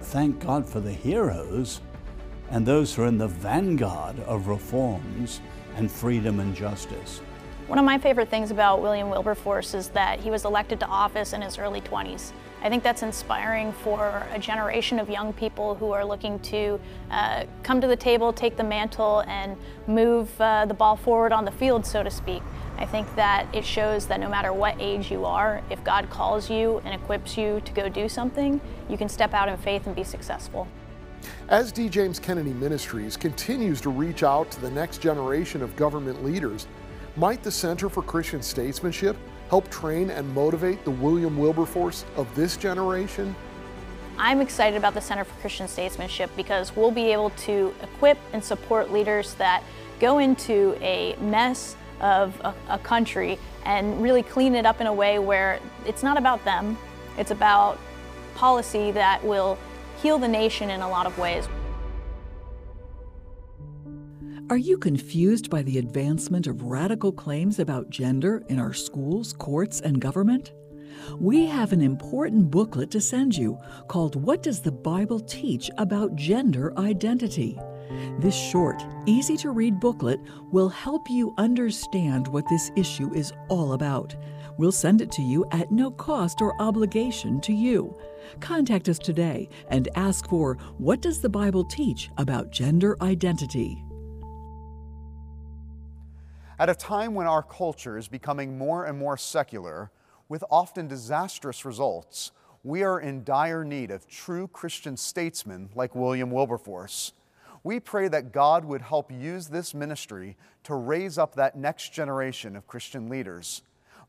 Thank 0.00 0.40
God 0.40 0.68
for 0.68 0.80
the 0.80 0.92
heroes 0.92 1.80
and 2.50 2.66
those 2.66 2.94
who 2.94 3.02
are 3.02 3.06
in 3.06 3.16
the 3.16 3.28
vanguard 3.28 4.20
of 4.20 4.48
reforms 4.48 5.40
and 5.76 5.90
freedom 5.90 6.40
and 6.40 6.54
justice. 6.54 7.20
One 7.66 7.78
of 7.78 7.84
my 7.86 7.96
favorite 7.96 8.28
things 8.28 8.50
about 8.50 8.82
William 8.82 9.08
Wilberforce 9.08 9.72
is 9.72 9.88
that 9.90 10.20
he 10.20 10.30
was 10.30 10.44
elected 10.44 10.80
to 10.80 10.86
office 10.86 11.32
in 11.32 11.40
his 11.40 11.58
early 11.58 11.80
20s. 11.80 12.32
I 12.62 12.68
think 12.68 12.82
that's 12.82 13.02
inspiring 13.02 13.72
for 13.72 14.26
a 14.32 14.38
generation 14.38 14.98
of 14.98 15.08
young 15.08 15.32
people 15.32 15.74
who 15.74 15.90
are 15.92 16.04
looking 16.04 16.38
to 16.40 16.80
uh, 17.10 17.44
come 17.62 17.80
to 17.80 17.86
the 17.86 17.96
table, 17.96 18.32
take 18.32 18.56
the 18.56 18.64
mantle, 18.64 19.20
and 19.26 19.56
move 19.86 20.28
uh, 20.40 20.66
the 20.66 20.74
ball 20.74 20.96
forward 20.96 21.32
on 21.32 21.44
the 21.44 21.50
field, 21.52 21.86
so 21.86 22.02
to 22.02 22.10
speak. 22.10 22.42
I 22.76 22.86
think 22.86 23.14
that 23.16 23.46
it 23.54 23.64
shows 23.64 24.06
that 24.06 24.20
no 24.20 24.28
matter 24.28 24.52
what 24.52 24.76
age 24.78 25.10
you 25.10 25.24
are, 25.24 25.62
if 25.70 25.82
God 25.84 26.10
calls 26.10 26.50
you 26.50 26.82
and 26.84 26.94
equips 26.94 27.38
you 27.38 27.62
to 27.64 27.72
go 27.72 27.88
do 27.88 28.08
something, 28.08 28.60
you 28.88 28.98
can 28.98 29.08
step 29.08 29.32
out 29.32 29.48
in 29.48 29.56
faith 29.56 29.86
and 29.86 29.94
be 29.94 30.04
successful. 30.04 30.68
As 31.50 31.72
D. 31.72 31.90
James 31.90 32.18
Kennedy 32.18 32.54
Ministries 32.54 33.18
continues 33.18 33.78
to 33.82 33.90
reach 33.90 34.22
out 34.22 34.50
to 34.52 34.60
the 34.62 34.70
next 34.70 35.02
generation 35.02 35.60
of 35.62 35.76
government 35.76 36.24
leaders, 36.24 36.66
might 37.16 37.42
the 37.42 37.50
Center 37.50 37.90
for 37.90 38.02
Christian 38.02 38.40
Statesmanship 38.40 39.14
help 39.50 39.70
train 39.70 40.08
and 40.08 40.26
motivate 40.34 40.82
the 40.86 40.90
William 40.90 41.36
Wilberforce 41.36 42.06
of 42.16 42.34
this 42.34 42.56
generation? 42.56 43.36
I'm 44.16 44.40
excited 44.40 44.78
about 44.78 44.94
the 44.94 45.02
Center 45.02 45.22
for 45.22 45.38
Christian 45.42 45.68
Statesmanship 45.68 46.30
because 46.34 46.74
we'll 46.74 46.90
be 46.90 47.12
able 47.12 47.28
to 47.30 47.74
equip 47.82 48.16
and 48.32 48.42
support 48.42 48.90
leaders 48.90 49.34
that 49.34 49.62
go 50.00 50.20
into 50.20 50.78
a 50.80 51.14
mess 51.20 51.76
of 52.00 52.40
a, 52.40 52.54
a, 52.70 52.78
country 52.78 53.38
and 53.66 54.02
really 54.02 54.22
clean 54.22 54.54
it 54.54 54.64
up 54.64 54.80
in 54.80 54.86
a 54.86 54.92
way 54.92 55.18
where 55.18 55.60
it's 55.84 56.02
not 56.02 56.16
about 56.16 56.42
them, 56.46 56.78
it's 57.18 57.30
about 57.30 57.78
policy 58.34 58.90
that 58.92 59.22
will 59.22 59.58
heal 60.04 60.18
the 60.18 60.28
nation 60.28 60.68
in 60.68 60.82
a 60.82 60.88
lot 60.88 61.06
of 61.06 61.18
ways. 61.18 61.48
Are 64.50 64.58
you 64.58 64.76
confused 64.76 65.48
by 65.48 65.62
the 65.62 65.78
advancement 65.78 66.46
of 66.46 66.64
radical 66.64 67.10
claims 67.10 67.58
about 67.58 67.88
gender 67.88 68.44
in 68.50 68.58
our 68.58 68.74
schools, 68.74 69.32
courts, 69.32 69.80
and 69.80 70.02
government? 70.02 70.52
We 71.18 71.46
have 71.46 71.72
an 71.72 71.80
important 71.80 72.50
booklet 72.50 72.90
to 72.90 73.00
send 73.00 73.34
you 73.34 73.58
called 73.88 74.14
What 74.16 74.42
Does 74.42 74.60
the 74.60 74.72
Bible 74.72 75.20
Teach 75.20 75.70
About 75.78 76.14
Gender 76.16 76.78
Identity? 76.78 77.58
This 78.18 78.34
short, 78.34 78.84
easy 79.06 79.38
to 79.38 79.52
read 79.52 79.80
booklet 79.80 80.20
will 80.52 80.68
help 80.68 81.08
you 81.08 81.32
understand 81.38 82.28
what 82.28 82.46
this 82.50 82.70
issue 82.76 83.10
is 83.14 83.32
all 83.48 83.72
about. 83.72 84.14
We'll 84.56 84.72
send 84.72 85.00
it 85.00 85.10
to 85.12 85.22
you 85.22 85.44
at 85.50 85.72
no 85.72 85.90
cost 85.90 86.40
or 86.40 86.60
obligation 86.60 87.40
to 87.42 87.52
you. 87.52 87.96
Contact 88.40 88.88
us 88.88 88.98
today 88.98 89.48
and 89.68 89.88
ask 89.96 90.28
for 90.28 90.54
What 90.78 91.00
Does 91.00 91.20
the 91.20 91.28
Bible 91.28 91.64
Teach 91.64 92.10
About 92.18 92.52
Gender 92.52 92.96
Identity? 93.02 93.82
At 96.58 96.70
a 96.70 96.74
time 96.74 97.14
when 97.14 97.26
our 97.26 97.42
culture 97.42 97.98
is 97.98 98.06
becoming 98.06 98.56
more 98.56 98.84
and 98.84 98.96
more 98.96 99.16
secular, 99.16 99.90
with 100.28 100.44
often 100.50 100.86
disastrous 100.86 101.64
results, 101.64 102.30
we 102.62 102.84
are 102.84 103.00
in 103.00 103.24
dire 103.24 103.64
need 103.64 103.90
of 103.90 104.06
true 104.06 104.46
Christian 104.48 104.96
statesmen 104.96 105.68
like 105.74 105.96
William 105.96 106.30
Wilberforce. 106.30 107.12
We 107.64 107.80
pray 107.80 108.08
that 108.08 108.32
God 108.32 108.64
would 108.64 108.82
help 108.82 109.10
use 109.10 109.48
this 109.48 109.74
ministry 109.74 110.36
to 110.62 110.74
raise 110.74 111.18
up 111.18 111.34
that 111.34 111.56
next 111.56 111.92
generation 111.92 112.54
of 112.54 112.68
Christian 112.68 113.08
leaders. 113.08 113.62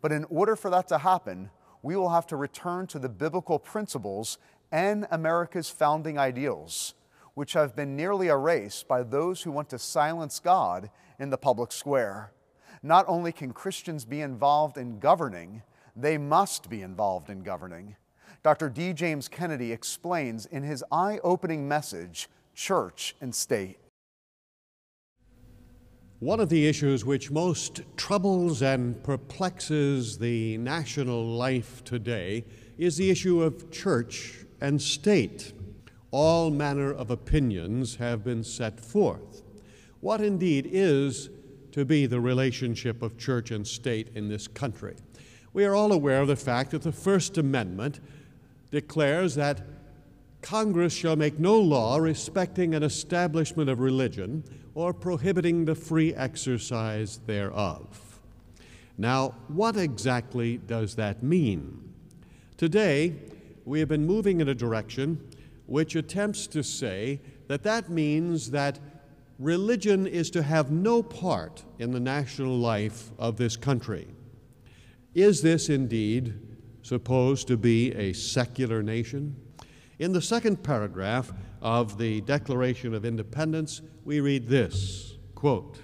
But 0.05 0.12
in 0.12 0.25
order 0.25 0.55
for 0.55 0.69
that 0.69 0.88
to 0.89 1.00
happen, 1.00 1.50
we 1.81 1.95
will 1.95 2.09
have 2.09 2.27
to 2.27 2.35
return 2.35 2.85
to 2.88 3.00
the 3.00 3.09
biblical 3.09 3.57
principles 3.57 4.38
and 4.71 5.07
America's 5.09 5.71
founding 5.71 6.19
ideals, 6.19 6.93
which 7.33 7.53
have 7.53 7.75
been 7.75 7.95
nearly 7.95 8.27
erased 8.27 8.88
by 8.88 9.01
those 9.01 9.41
who 9.41 9.51
want 9.51 9.67
to 9.69 9.79
silence 9.79 10.39
God 10.39 10.91
in 11.17 11.31
the 11.31 11.39
public 11.39 11.71
square. 11.71 12.33
Not 12.83 13.05
only 13.07 13.31
can 13.31 13.51
Christians 13.51 14.05
be 14.05 14.21
involved 14.21 14.77
in 14.77 15.00
governing, 15.00 15.63
they 15.95 16.19
must 16.19 16.69
be 16.69 16.83
involved 16.83 17.31
in 17.31 17.41
governing. 17.41 17.95
Dr. 18.43 18.69
D. 18.69 18.93
James 18.93 19.27
Kennedy 19.27 19.71
explains 19.71 20.45
in 20.45 20.62
his 20.62 20.83
eye 20.91 21.19
opening 21.24 21.67
message, 21.67 22.29
Church 22.53 23.15
and 23.21 23.33
State. 23.33 23.79
One 26.19 26.39
of 26.39 26.48
the 26.48 26.65
issues 26.65 27.03
which 27.03 27.29
most 27.29 27.81
troubles 27.98 28.62
and 28.62 29.03
perplexes 29.03 30.17
the 30.17 30.57
national 30.60 31.25
life 31.27 31.84
today 31.84 32.45
is 32.77 32.95
the 32.95 33.10
issue 33.10 33.43
of 33.43 33.69
church 33.69 34.45
and 34.62 34.81
state. 34.81 35.51
All 36.12 36.51
manner 36.51 36.93
of 36.93 37.12
opinions 37.12 37.98
have 37.98 38.24
been 38.24 38.45
set 38.45 38.79
forth. 38.79 39.43
What 40.00 40.22
indeed 40.22 40.69
is 40.72 41.29
to 41.74 41.84
be 41.84 42.05
the 42.05 42.22
relationship 42.22 43.01
of 43.01 43.17
church 43.17 43.51
and 43.51 43.67
state 43.67 44.07
in 44.15 44.29
this 44.29 44.48
country? 44.48 44.95
We 45.51 45.65
are 45.65 45.75
all 45.75 45.91
aware 45.91 46.22
of 46.22 46.29
the 46.29 46.38
fact 46.38 46.72
that 46.72 46.84
the 46.84 46.93
First 46.93 47.38
Amendment 47.38 48.00
declares 48.72 49.36
that 49.36 49.75
Congress 50.45 50.93
shall 50.93 51.15
make 51.15 51.39
no 51.39 51.59
law 51.59 51.97
respecting 51.97 52.75
an 52.75 52.83
establishment 52.83 53.67
of 53.67 53.79
religion 53.79 54.43
or 54.75 54.93
prohibiting 54.93 55.65
the 55.65 55.73
free 55.73 56.13
exercise 56.13 57.17
thereof. 57.25 58.19
Now, 58.95 59.33
what 59.47 59.75
exactly 59.75 60.57
does 60.57 60.93
that 60.97 61.23
mean? 61.23 61.91
Today, 62.57 63.15
we 63.65 63.79
have 63.79 63.89
been 63.89 64.05
moving 64.05 64.39
in 64.39 64.49
a 64.49 64.53
direction 64.53 65.19
which 65.65 65.95
attempts 65.95 66.45
to 66.45 66.61
say 66.61 67.19
that 67.47 67.63
that 67.63 67.89
means 67.89 68.51
that 68.51 68.77
religion 69.39 70.05
is 70.05 70.29
to 70.29 70.43
have 70.43 70.69
no 70.69 71.01
part 71.01 71.63
in 71.79 71.89
the 71.89 71.99
national 71.99 72.55
life 72.55 73.09
of 73.17 73.37
this 73.37 73.57
country. 73.57 74.07
Is 75.15 75.41
this 75.41 75.69
indeed 75.69 76.35
supposed 76.83 77.47
to 77.47 77.57
be 77.57 77.93
a 77.95 78.13
secular 78.13 78.83
nation? 78.83 79.37
In 79.97 80.11
the 80.11 80.21
second 80.21 80.61
paragraph 80.61 81.31
of 81.61 81.97
the 81.97 82.19
Declaration 82.21 82.93
of 82.93 83.05
Independence, 83.05 83.81
we 84.03 84.19
read 84.19 84.47
this 84.47 85.15
quote, 85.35 85.79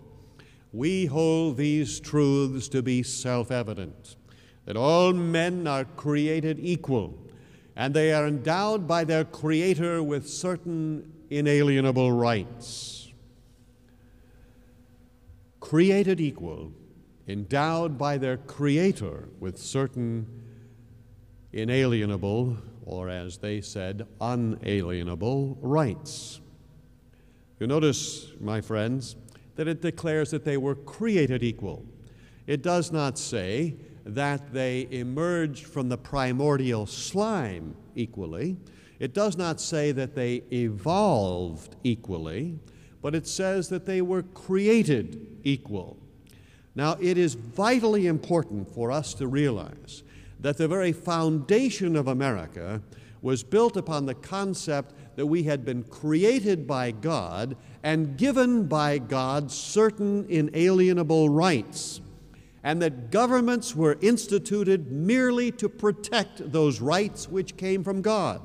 We 0.73 1.05
hold 1.05 1.55
these 1.55 2.01
truths 2.01 2.67
to 2.69 2.81
be 2.81 3.03
self 3.03 3.51
evident 3.51 4.17
that 4.65 4.75
all 4.75 5.13
men 5.13 5.65
are 5.65 5.85
created 5.85 6.59
equal, 6.59 7.17
and 7.75 7.93
they 7.93 8.11
are 8.11 8.27
endowed 8.27 8.85
by 8.85 9.05
their 9.05 9.23
Creator 9.23 10.03
with 10.03 10.27
certain 10.27 11.13
inalienable 11.29 12.11
rights. 12.11 13.13
Created 15.61 16.19
equal, 16.19 16.73
endowed 17.29 17.97
by 17.97 18.17
their 18.17 18.35
Creator 18.35 19.29
with 19.39 19.57
certain 19.57 20.27
inalienable 21.53 22.57
or 22.85 23.09
as 23.09 23.37
they 23.37 23.61
said, 23.61 24.07
unalienable 24.19 25.57
rights. 25.61 26.41
You 27.59 27.67
notice, 27.67 28.27
my 28.39 28.61
friends, 28.61 29.15
that 29.55 29.67
it 29.67 29.81
declares 29.81 30.31
that 30.31 30.45
they 30.45 30.57
were 30.57 30.75
created 30.75 31.43
equal. 31.43 31.85
It 32.47 32.63
does 32.63 32.91
not 32.91 33.17
say 33.17 33.75
that 34.05 34.51
they 34.51 34.87
emerged 34.89 35.65
from 35.65 35.89
the 35.89 35.97
primordial 35.97 36.87
slime 36.87 37.75
equally. 37.95 38.57
It 38.99 39.13
does 39.13 39.37
not 39.37 39.61
say 39.61 39.91
that 39.91 40.15
they 40.15 40.43
evolved 40.51 41.75
equally, 41.83 42.59
but 43.01 43.15
it 43.15 43.27
says 43.27 43.69
that 43.69 43.85
they 43.85 44.01
were 44.01 44.23
created 44.23 45.39
equal. 45.43 45.97
Now, 46.73 46.97
it 47.01 47.17
is 47.17 47.33
vitally 47.33 48.07
important 48.07 48.73
for 48.73 48.91
us 48.91 49.13
to 49.15 49.27
realize 49.27 50.03
that 50.41 50.57
the 50.57 50.67
very 50.67 50.91
foundation 50.91 51.95
of 51.95 52.07
America 52.07 52.81
was 53.21 53.43
built 53.43 53.77
upon 53.77 54.05
the 54.05 54.15
concept 54.15 54.93
that 55.15 55.27
we 55.27 55.43
had 55.43 55.63
been 55.63 55.83
created 55.83 56.65
by 56.65 56.91
God 56.91 57.55
and 57.83 58.17
given 58.17 58.65
by 58.65 58.97
God 58.97 59.51
certain 59.51 60.25
inalienable 60.27 61.29
rights, 61.29 62.01
and 62.63 62.81
that 62.81 63.11
governments 63.11 63.75
were 63.75 63.97
instituted 64.01 64.91
merely 64.91 65.51
to 65.51 65.69
protect 65.69 66.51
those 66.51 66.81
rights 66.81 67.29
which 67.29 67.57
came 67.57 67.83
from 67.83 68.01
God. 68.01 68.41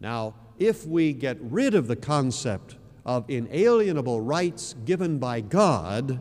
Now, 0.00 0.34
if 0.58 0.86
we 0.86 1.12
get 1.12 1.38
rid 1.40 1.74
of 1.74 1.88
the 1.88 1.96
concept 1.96 2.76
of 3.04 3.28
inalienable 3.28 4.20
rights 4.20 4.74
given 4.84 5.18
by 5.18 5.40
God, 5.40 6.20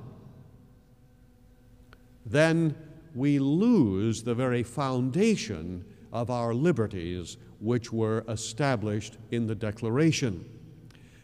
then 2.26 2.76
we 3.20 3.38
lose 3.38 4.24
the 4.24 4.34
very 4.34 4.64
foundation 4.64 5.84
of 6.14 6.30
our 6.30 6.54
liberties 6.54 7.36
which 7.60 7.92
were 7.92 8.24
established 8.30 9.18
in 9.32 9.46
the 9.46 9.54
Declaration. 9.54 10.46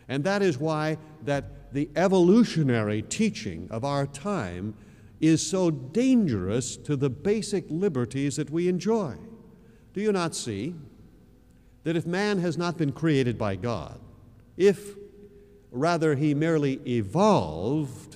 And 0.10 0.22
that 0.26 0.42
is 0.42 0.58
why 0.58 0.98
that 1.24 1.74
the 1.74 1.90
evolutionary 1.96 3.02
teaching 3.02 3.70
of 3.72 3.86
our 3.86 4.06
time 4.06 4.76
is 5.22 5.42
so 5.42 5.72
dangerous 5.72 6.76
to 6.76 6.98
the 6.98 7.10
basic 7.10 7.64
liberties 7.70 8.36
that 8.36 8.50
we 8.50 8.68
enjoy. 8.68 9.16
Do 9.94 10.02
you 10.02 10.12
not 10.12 10.36
see 10.36 10.76
that 11.86 11.96
if 11.96 12.06
man 12.06 12.40
has 12.40 12.58
not 12.58 12.78
been 12.78 12.92
created 12.92 13.38
by 13.38 13.56
God, 13.56 14.02
if 14.58 14.96
rather 15.72 16.16
he 16.16 16.34
merely 16.34 16.82
evolved 16.86 18.15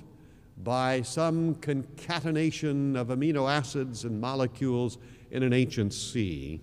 by 0.64 1.02
some 1.02 1.56
concatenation 1.56 2.96
of 2.96 3.08
amino 3.08 3.50
acids 3.50 4.04
and 4.04 4.20
molecules 4.20 4.98
in 5.32 5.44
an 5.44 5.54
ancient 5.54 5.94
sea, 5.94 6.62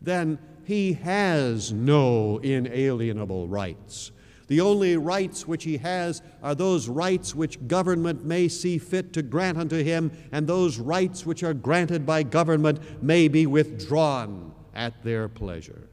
then 0.00 0.38
he 0.64 0.94
has 0.94 1.72
no 1.72 2.38
inalienable 2.38 3.48
rights. 3.48 4.12
The 4.46 4.60
only 4.60 4.96
rights 4.96 5.46
which 5.46 5.62
he 5.62 5.76
has 5.78 6.22
are 6.42 6.54
those 6.54 6.88
rights 6.88 7.34
which 7.34 7.68
government 7.68 8.24
may 8.24 8.48
see 8.48 8.78
fit 8.78 9.12
to 9.12 9.22
grant 9.22 9.58
unto 9.58 9.82
him, 9.82 10.10
and 10.32 10.46
those 10.46 10.78
rights 10.78 11.24
which 11.24 11.44
are 11.44 11.54
granted 11.54 12.04
by 12.04 12.24
government 12.24 13.02
may 13.02 13.28
be 13.28 13.46
withdrawn 13.46 14.52
at 14.74 15.04
their 15.04 15.28
pleasure. 15.28 15.88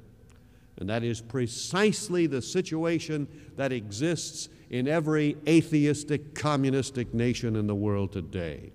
And 0.79 0.89
that 0.89 1.03
is 1.03 1.21
precisely 1.21 2.27
the 2.27 2.41
situation 2.41 3.27
that 3.57 3.71
exists 3.71 4.49
in 4.69 4.87
every 4.87 5.37
atheistic, 5.47 6.35
communistic 6.35 7.13
nation 7.13 7.55
in 7.55 7.67
the 7.67 7.75
world 7.75 8.11
today. 8.11 8.71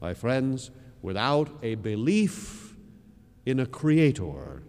My 0.00 0.14
friends, 0.14 0.70
without 1.02 1.50
a 1.62 1.74
belief 1.76 2.76
in 3.44 3.60
a 3.60 3.66
creator, 3.66 4.62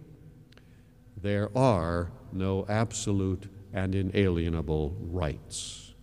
there 1.20 1.48
are 1.56 2.12
no 2.32 2.66
absolute 2.68 3.48
and 3.72 3.94
inalienable 3.94 4.96
rights. 5.00 5.94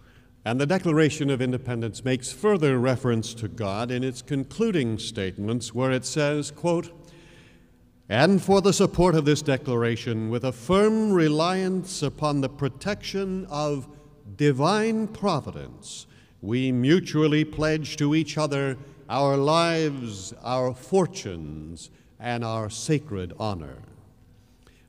And 0.43 0.59
the 0.59 0.65
Declaration 0.65 1.29
of 1.29 1.41
Independence 1.41 2.03
makes 2.03 2.31
further 2.31 2.79
reference 2.79 3.35
to 3.35 3.47
God 3.47 3.91
in 3.91 4.03
its 4.03 4.23
concluding 4.23 4.97
statements, 4.97 5.73
where 5.73 5.91
it 5.91 6.03
says, 6.03 6.49
quote, 6.49 6.91
and 8.09 8.41
for 8.41 8.59
the 8.59 8.73
support 8.73 9.15
of 9.15 9.23
this 9.23 9.41
declaration, 9.41 10.29
with 10.29 10.43
a 10.43 10.51
firm 10.51 11.13
reliance 11.13 12.01
upon 12.01 12.41
the 12.41 12.49
protection 12.49 13.45
of 13.49 13.87
divine 14.37 15.07
providence, 15.07 16.07
we 16.41 16.71
mutually 16.71 17.45
pledge 17.45 17.97
to 17.97 18.15
each 18.15 18.37
other 18.37 18.77
our 19.09 19.37
lives, 19.37 20.33
our 20.43 20.73
fortunes, 20.73 21.89
and 22.19 22.43
our 22.43 22.69
sacred 22.69 23.33
honor. 23.39 23.77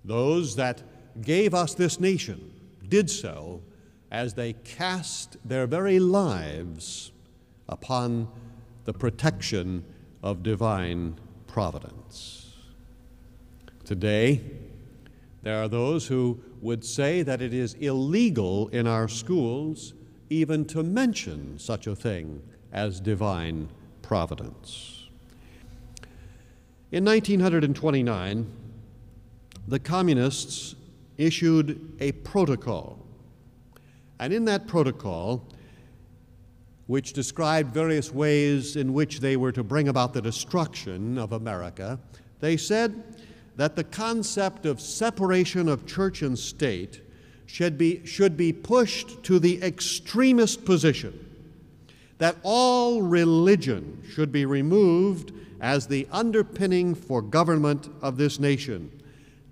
Those 0.05 0.57
that 0.57 0.83
gave 1.21 1.55
us 1.55 1.75
this 1.75 1.99
nation 1.99 2.53
did 2.89 3.11
so 3.11 3.63
as 4.11 4.35
they 4.35 4.53
cast 4.53 5.37
their 5.45 5.67
very 5.67 5.99
lives 5.99 7.13
upon 7.69 8.29
the 8.85 8.93
protection 8.93 9.85
of 10.23 10.43
divine 10.43 11.19
providence. 11.47 12.55
Today, 13.85 14.41
there 15.43 15.63
are 15.63 15.69
those 15.69 16.07
who 16.07 16.41
would 16.63 16.85
say 16.85 17.23
that 17.23 17.43
it 17.43 17.53
is 17.53 17.75
illegal 17.75 18.69
in 18.69 18.87
our 18.87 19.09
schools 19.09 19.93
even 20.31 20.65
to 20.65 20.83
mention 20.83 21.59
such 21.59 21.87
a 21.87 21.95
thing 21.95 22.41
as 22.73 23.01
divine 23.01 23.69
providence. 24.01 25.09
In 26.93 27.05
1929, 27.05 28.51
the 29.69 29.79
communists 29.79 30.75
issued 31.19 31.97
a 32.01 32.13
protocol. 32.13 32.99
And 34.21 34.33
in 34.33 34.45
that 34.45 34.67
protocol, 34.67 35.47
which 36.87 37.13
described 37.13 37.75
various 37.75 38.13
ways 38.13 38.77
in 38.77 38.93
which 38.93 39.21
they 39.21 39.37
were 39.37 39.53
to 39.53 39.65
bring 39.65 39.89
about 39.89 40.13
the 40.15 40.23
destruction 40.23 41.19
of 41.19 41.33
America, 41.33 41.99
they 42.41 42.57
said 42.57 43.12
that 43.57 43.77
the 43.77 43.85
concept 43.85 44.67
of 44.67 44.81
separation 44.81 45.69
of 45.69 45.87
church 45.87 46.23
and 46.23 46.39
state 46.39 47.01
should 47.47 47.77
be, 47.77 48.05
should 48.07 48.37
be 48.37 48.53
pushed 48.53 49.23
to 49.25 49.39
the 49.39 49.63
extremist 49.63 50.65
position, 50.65 51.19
that 52.19 52.37
all 52.43 53.03
religion 53.03 54.03
should 54.11 54.33
be 54.33 54.47
removed 54.47 55.33
as 55.61 55.87
the 55.87 56.09
underpinning 56.11 56.95
for 56.95 57.21
government 57.21 57.89
of 58.01 58.17
this 58.17 58.41
nation 58.41 58.91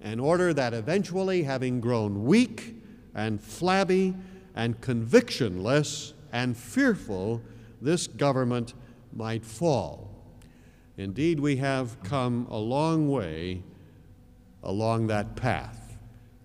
in 0.02 0.18
order 0.18 0.54
that 0.54 0.72
eventually, 0.72 1.42
having 1.42 1.80
grown 1.80 2.24
weak 2.24 2.74
and 3.14 3.40
flabby 3.40 4.14
and 4.54 4.80
convictionless 4.80 6.14
and 6.32 6.56
fearful, 6.56 7.42
this 7.82 8.06
government 8.06 8.74
might 9.12 9.44
fall. 9.44 10.10
Indeed, 10.96 11.38
we 11.40 11.56
have 11.56 12.02
come 12.02 12.46
a 12.50 12.56
long 12.56 13.10
way 13.10 13.62
along 14.62 15.06
that 15.08 15.36
path. 15.36 15.90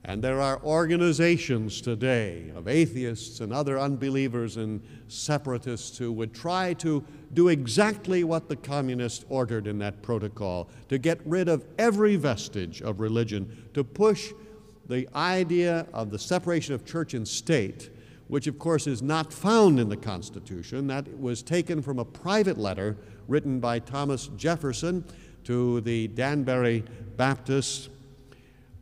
And 0.07 0.23
there 0.23 0.39
are 0.39 0.61
organizations 0.63 1.81
today 1.81 2.51
of 2.55 2.67
atheists 2.67 3.39
and 3.39 3.51
other 3.51 3.79
unbelievers 3.79 4.57
and 4.57 4.83
separatists 5.07 5.97
who 5.97 6.11
would 6.11 6.31
try 6.31 6.73
to 6.75 7.03
do 7.33 7.47
exactly 7.47 8.23
what 8.23 8.47
the 8.47 8.55
communists 8.55 9.25
ordered 9.29 9.65
in 9.65 9.79
that 9.79 10.03
protocol 10.03 10.69
to 10.89 10.99
get 10.99 11.19
rid 11.25 11.49
of 11.49 11.65
every 11.79 12.17
vestige 12.17 12.83
of 12.83 12.99
religion, 12.99 13.67
to 13.73 13.83
push 13.83 14.31
the 14.87 15.09
idea 15.15 15.87
of 15.91 16.11
the 16.11 16.19
separation 16.19 16.75
of 16.75 16.85
church 16.85 17.15
and 17.15 17.27
state, 17.27 17.89
which 18.27 18.45
of 18.45 18.59
course 18.59 18.85
is 18.85 19.01
not 19.01 19.33
found 19.33 19.79
in 19.79 19.89
the 19.89 19.97
Constitution. 19.97 20.85
That 20.85 21.19
was 21.19 21.41
taken 21.41 21.81
from 21.81 21.97
a 21.97 22.05
private 22.05 22.59
letter 22.59 22.95
written 23.27 23.59
by 23.59 23.79
Thomas 23.79 24.27
Jefferson 24.37 25.03
to 25.45 25.81
the 25.81 26.09
Danbury 26.09 26.83
Baptists 27.17 27.89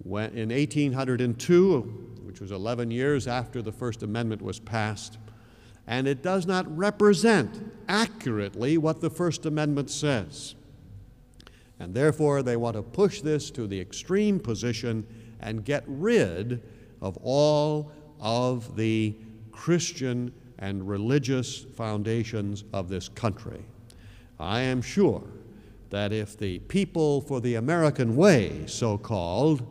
in 0.05 0.49
1802, 0.49 1.81
which 2.23 2.41
was 2.41 2.51
11 2.51 2.91
years 2.91 3.27
after 3.27 3.61
the 3.61 3.71
First 3.71 4.03
Amendment 4.03 4.41
was 4.41 4.59
passed, 4.59 5.17
and 5.87 6.07
it 6.07 6.21
does 6.21 6.45
not 6.45 6.65
represent 6.75 7.71
accurately 7.87 8.77
what 8.77 9.01
the 9.01 9.09
First 9.09 9.45
Amendment 9.45 9.89
says. 9.89 10.55
And 11.79 11.93
therefore, 11.93 12.43
they 12.43 12.55
want 12.55 12.75
to 12.75 12.81
push 12.81 13.21
this 13.21 13.51
to 13.51 13.67
the 13.67 13.79
extreme 13.79 14.39
position 14.39 15.05
and 15.39 15.65
get 15.65 15.83
rid 15.87 16.61
of 17.01 17.17
all 17.21 17.91
of 18.19 18.75
the 18.77 19.15
Christian 19.51 20.33
and 20.59 20.87
religious 20.87 21.59
foundations 21.75 22.63
of 22.71 22.87
this 22.87 23.09
country. 23.09 23.65
I 24.39 24.61
am 24.61 24.81
sure 24.81 25.23
that 25.89 26.13
if 26.13 26.37
the 26.37 26.59
people 26.59 27.21
for 27.21 27.41
the 27.41 27.55
American 27.55 28.15
way, 28.15 28.63
so 28.65 28.97
called, 28.97 29.61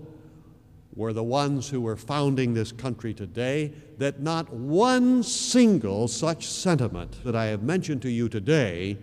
were 0.95 1.13
the 1.13 1.23
ones 1.23 1.71
who 1.71 1.81
were 1.81 1.97
founding 1.97 2.53
this 2.53 2.73
country 2.73 3.15
today, 3.15 3.73
that 3.99 4.21
not 4.21 4.53
one 4.53 5.23
single 5.23 6.07
such 6.09 6.47
sentiment 6.47 7.25
that 7.25 7.35
I 7.35 7.47
have 7.47 7.63
mentioned 7.63 8.03
to 8.03 8.11
you 8.11 8.29
today 8.29 8.99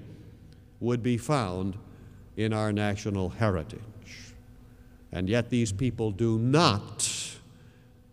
would 0.79 1.01
be 1.01 1.17
found 1.17 1.77
in 2.37 2.53
our 2.53 2.71
national 2.71 3.29
heritage. 3.29 3.81
And 5.11 5.27
yet 5.27 5.49
these 5.49 5.71
people 5.71 6.11
do 6.11 6.37
not, 6.37 7.09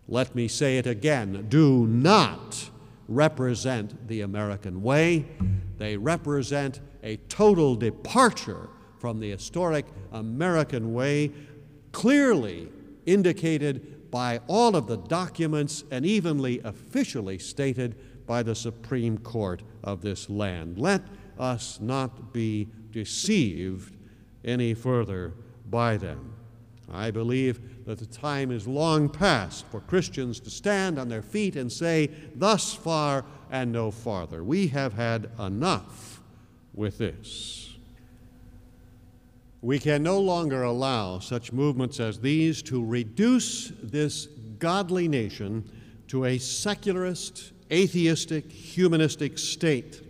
let 0.07 0.33
me 0.33 0.47
say 0.47 0.77
it 0.79 0.87
again, 0.87 1.45
do 1.47 1.85
not 1.85 2.69
represent 3.07 4.07
the 4.07 4.21
American 4.21 4.81
way. 4.81 5.25
They 5.77 5.95
represent 5.95 6.79
a 7.03 7.17
total 7.29 7.75
departure 7.75 8.69
from 8.97 9.19
the 9.19 9.29
historic 9.29 9.85
American 10.11 10.93
way, 10.93 11.31
clearly 11.91 12.69
indicated 13.07 14.11
by 14.11 14.39
all 14.47 14.75
of 14.75 14.85
the 14.85 14.97
documents 14.97 15.83
and 15.89 16.05
evenly 16.05 16.61
officially 16.63 17.39
stated 17.39 17.95
by 18.27 18.43
the 18.43 18.53
Supreme 18.53 19.17
Court 19.17 19.63
of 19.83 20.01
this 20.01 20.29
land. 20.29 20.77
Let 20.77 21.01
us 21.39 21.79
not 21.81 22.33
be 22.33 22.67
deceived 22.91 23.95
any 24.45 24.73
further 24.73 25.33
by 25.69 25.97
them. 25.97 26.33
I 26.89 27.11
believe 27.11 27.85
that 27.85 27.99
the 27.99 28.05
time 28.05 28.51
is 28.51 28.67
long 28.67 29.09
past 29.09 29.65
for 29.67 29.81
Christians 29.81 30.39
to 30.41 30.49
stand 30.49 30.97
on 30.97 31.09
their 31.09 31.21
feet 31.21 31.55
and 31.55 31.71
say, 31.71 32.09
Thus 32.35 32.73
far 32.73 33.25
and 33.51 33.71
no 33.71 33.91
farther. 33.91 34.43
We 34.43 34.67
have 34.67 34.93
had 34.93 35.29
enough 35.39 36.21
with 36.73 36.97
this. 36.97 37.66
We 39.61 39.79
can 39.79 40.03
no 40.03 40.19
longer 40.19 40.61
allow 40.61 41.17
such 41.19 41.51
movements 41.51 41.99
as 41.99 42.19
these 42.19 42.61
to 42.63 42.85
reduce 42.85 43.71
this 43.81 44.27
godly 44.59 45.07
nation 45.07 45.69
to 46.09 46.25
a 46.25 46.37
secularist, 46.37 47.53
atheistic, 47.71 48.51
humanistic 48.51 49.39
state 49.39 50.01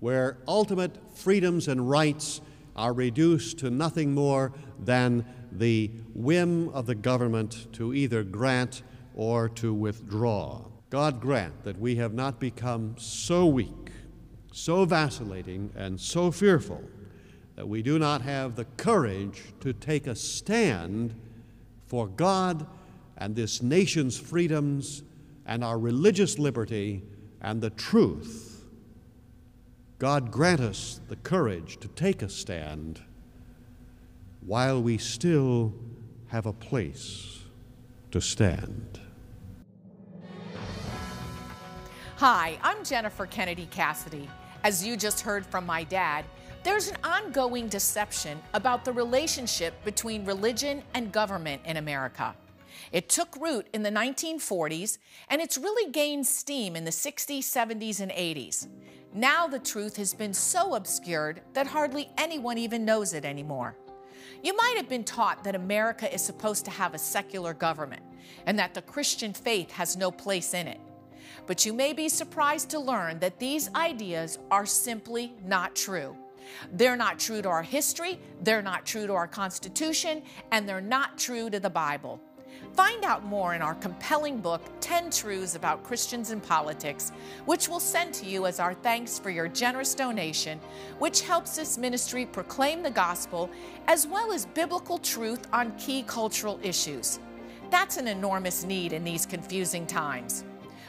where 0.00 0.38
ultimate 0.48 1.16
freedoms 1.16 1.68
and 1.68 1.88
rights 1.88 2.40
are 2.74 2.92
reduced 2.92 3.58
to 3.58 3.70
nothing 3.70 4.14
more 4.14 4.52
than 4.78 5.24
the 5.52 5.90
whim 6.14 6.68
of 6.70 6.86
the 6.86 6.94
government 6.94 7.72
to 7.74 7.94
either 7.94 8.22
grant 8.22 8.82
or 9.14 9.48
to 9.48 9.72
withdraw. 9.72 10.62
God 10.90 11.20
grant 11.20 11.64
that 11.64 11.78
we 11.78 11.96
have 11.96 12.14
not 12.14 12.40
become 12.40 12.96
so 12.98 13.46
weak, 13.46 13.92
so 14.52 14.84
vacillating, 14.84 15.70
and 15.76 16.00
so 16.00 16.30
fearful 16.30 16.82
that 17.56 17.68
we 17.68 17.82
do 17.82 17.98
not 17.98 18.22
have 18.22 18.56
the 18.56 18.64
courage 18.76 19.42
to 19.60 19.72
take 19.72 20.06
a 20.06 20.14
stand 20.14 21.14
for 21.86 22.08
God 22.08 22.66
and 23.16 23.36
this 23.36 23.62
nation's 23.62 24.18
freedoms 24.18 25.02
and 25.46 25.62
our 25.62 25.78
religious 25.78 26.38
liberty 26.38 27.02
and 27.40 27.60
the 27.60 27.70
truth. 27.70 28.66
God 29.98 30.30
grant 30.32 30.60
us 30.60 31.00
the 31.08 31.16
courage 31.16 31.78
to 31.78 31.88
take 31.88 32.22
a 32.22 32.28
stand 32.28 33.00
while 34.40 34.82
we 34.82 34.98
still 34.98 35.72
have 36.28 36.46
a 36.46 36.52
place 36.52 37.42
to 38.10 38.20
stand. 38.20 39.00
Hi, 42.16 42.58
I'm 42.62 42.84
Jennifer 42.84 43.26
Kennedy 43.26 43.68
Cassidy. 43.70 44.28
As 44.62 44.84
you 44.84 44.96
just 44.96 45.20
heard 45.20 45.44
from 45.44 45.66
my 45.66 45.84
dad, 45.84 46.24
there's 46.64 46.88
an 46.88 46.96
ongoing 47.04 47.68
deception 47.68 48.40
about 48.54 48.86
the 48.86 48.92
relationship 48.92 49.74
between 49.84 50.24
religion 50.24 50.82
and 50.94 51.12
government 51.12 51.60
in 51.66 51.76
America. 51.76 52.34
It 52.90 53.10
took 53.10 53.36
root 53.36 53.68
in 53.74 53.82
the 53.82 53.90
1940s 53.90 54.96
and 55.28 55.42
it's 55.42 55.58
really 55.58 55.92
gained 55.92 56.26
steam 56.26 56.74
in 56.74 56.84
the 56.84 56.90
60s, 56.90 57.40
70s, 57.40 58.00
and 58.00 58.10
80s. 58.10 58.66
Now 59.12 59.46
the 59.46 59.58
truth 59.58 59.96
has 59.98 60.14
been 60.14 60.32
so 60.32 60.74
obscured 60.74 61.42
that 61.52 61.66
hardly 61.66 62.08
anyone 62.16 62.56
even 62.56 62.86
knows 62.86 63.12
it 63.12 63.26
anymore. 63.26 63.76
You 64.42 64.56
might 64.56 64.76
have 64.78 64.88
been 64.88 65.04
taught 65.04 65.44
that 65.44 65.54
America 65.54 66.12
is 66.12 66.22
supposed 66.22 66.64
to 66.64 66.70
have 66.70 66.94
a 66.94 66.98
secular 66.98 67.52
government 67.52 68.02
and 68.46 68.58
that 68.58 68.72
the 68.72 68.82
Christian 68.82 69.34
faith 69.34 69.70
has 69.70 69.98
no 69.98 70.10
place 70.10 70.54
in 70.54 70.66
it. 70.66 70.80
But 71.46 71.66
you 71.66 71.74
may 71.74 71.92
be 71.92 72.08
surprised 72.08 72.70
to 72.70 72.78
learn 72.78 73.18
that 73.18 73.38
these 73.38 73.72
ideas 73.74 74.38
are 74.50 74.64
simply 74.64 75.34
not 75.44 75.76
true. 75.76 76.16
They're 76.72 76.96
not 76.96 77.18
true 77.18 77.42
to 77.42 77.48
our 77.48 77.62
history, 77.62 78.18
they're 78.42 78.62
not 78.62 78.86
true 78.86 79.06
to 79.06 79.12
our 79.14 79.28
Constitution, 79.28 80.22
and 80.52 80.68
they're 80.68 80.80
not 80.80 81.18
true 81.18 81.50
to 81.50 81.60
the 81.60 81.70
Bible. 81.70 82.20
Find 82.74 83.04
out 83.04 83.24
more 83.24 83.54
in 83.54 83.62
our 83.62 83.74
compelling 83.76 84.40
book, 84.40 84.62
10 84.80 85.10
Truths 85.10 85.54
About 85.54 85.84
Christians 85.84 86.30
and 86.30 86.42
Politics, 86.42 87.12
which 87.44 87.68
we'll 87.68 87.80
send 87.80 88.12
to 88.14 88.26
you 88.26 88.46
as 88.46 88.58
our 88.58 88.74
thanks 88.74 89.18
for 89.18 89.30
your 89.30 89.46
generous 89.46 89.94
donation, 89.94 90.58
which 90.98 91.20
helps 91.20 91.56
this 91.56 91.78
ministry 91.78 92.26
proclaim 92.26 92.82
the 92.82 92.90
gospel 92.90 93.48
as 93.86 94.06
well 94.06 94.32
as 94.32 94.46
biblical 94.46 94.98
truth 94.98 95.46
on 95.52 95.76
key 95.78 96.02
cultural 96.02 96.58
issues. 96.62 97.20
That's 97.70 97.96
an 97.96 98.08
enormous 98.08 98.64
need 98.64 98.92
in 98.92 99.04
these 99.04 99.24
confusing 99.24 99.86
times. 99.86 100.44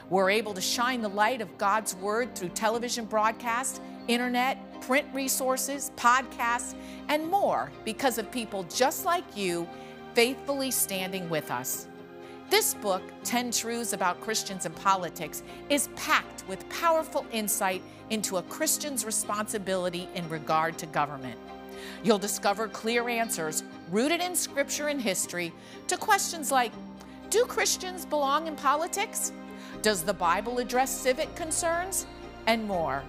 We're 0.10 0.30
able 0.30 0.54
to 0.54 0.62
shine 0.62 1.02
the 1.02 1.10
light 1.10 1.42
of 1.42 1.58
God's 1.58 1.96
Word 1.96 2.36
through 2.36 2.50
television 2.50 3.06
broadcast, 3.06 3.82
internet, 4.08 4.58
print 4.86 5.08
resources, 5.14 5.92
podcasts, 5.98 6.76
and 7.10 7.28
more 7.28 7.72
because 7.84 8.20
of 8.20 8.32
people 8.32 8.64
just 8.66 9.04
like 9.04 9.24
you 9.36 9.68
faithfully 10.14 10.70
standing 10.70 11.28
with 11.28 11.50
us. 11.50 11.88
This 12.52 12.76
book, 12.76 13.02
10 13.24 13.50
Truths 13.50 13.94
About 13.94 14.22
Christians 14.22 14.68
and 14.68 14.76
Politics, 14.76 15.42
is 15.70 15.90
packed 15.96 16.48
with 16.48 16.70
powerful 16.70 17.26
insight 17.32 17.82
into 18.12 18.38
a 18.38 18.44
Christian's 18.44 19.06
responsibility 19.06 20.08
in 20.14 20.30
regard 20.30 20.78
to 20.78 20.86
government. 20.86 21.40
You'll 22.04 22.20
discover 22.20 22.68
clear 22.68 23.10
answers 23.10 23.64
rooted 23.90 24.22
in 24.22 24.36
scripture 24.36 24.90
and 24.90 25.02
history 25.02 25.52
to 25.88 25.98
questions 25.98 26.52
like 26.52 26.72
Do 27.32 27.46
Christians 27.46 28.06
belong 28.06 28.46
in 28.46 28.56
politics? 28.56 29.32
Does 29.82 30.04
the 30.04 30.14
Bible 30.14 30.60
address 30.60 30.96
civic 30.96 31.34
concerns? 31.36 32.06
And 32.46 32.68
more. 32.68 33.04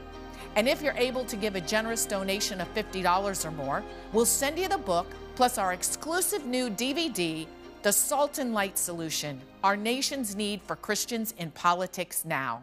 And 0.56 0.66
if 0.66 0.80
you're 0.80 0.94
able 0.94 1.24
to 1.26 1.36
give 1.36 1.54
a 1.54 1.60
generous 1.60 2.06
donation 2.06 2.62
of 2.62 2.74
$50 2.74 3.44
or 3.44 3.50
more, 3.50 3.84
we'll 4.14 4.24
send 4.24 4.58
you 4.58 4.68
the 4.68 4.78
book 4.78 5.06
plus 5.34 5.58
our 5.58 5.74
exclusive 5.74 6.46
new 6.46 6.70
DVD, 6.70 7.46
The 7.82 7.92
Salt 7.92 8.38
and 8.38 8.54
Light 8.54 8.78
Solution 8.78 9.38
Our 9.62 9.76
Nation's 9.76 10.34
Need 10.34 10.62
for 10.62 10.74
Christians 10.74 11.34
in 11.36 11.50
Politics 11.50 12.24
Now. 12.24 12.62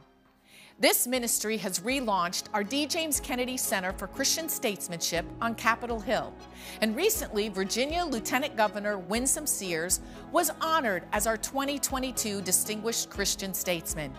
This 0.80 1.06
ministry 1.06 1.56
has 1.58 1.82
relaunched 1.82 2.46
our 2.52 2.64
D. 2.64 2.88
James 2.88 3.20
Kennedy 3.20 3.58
Center 3.58 3.94
for 3.94 4.08
Christian 4.08 4.50
Statesmanship 4.50 5.24
on 5.40 5.54
Capitol 5.54 6.00
Hill. 6.00 6.34
And 6.82 6.96
recently, 6.96 7.48
Virginia 7.48 8.04
Lieutenant 8.04 8.58
Governor 8.58 8.98
Winsome 8.98 9.46
Sears 9.46 10.00
was 10.32 10.50
honored 10.60 11.04
as 11.14 11.28
our 11.28 11.38
2022 11.38 12.42
Distinguished 12.42 13.12
Christian 13.12 13.54
Statesman. 13.54 14.12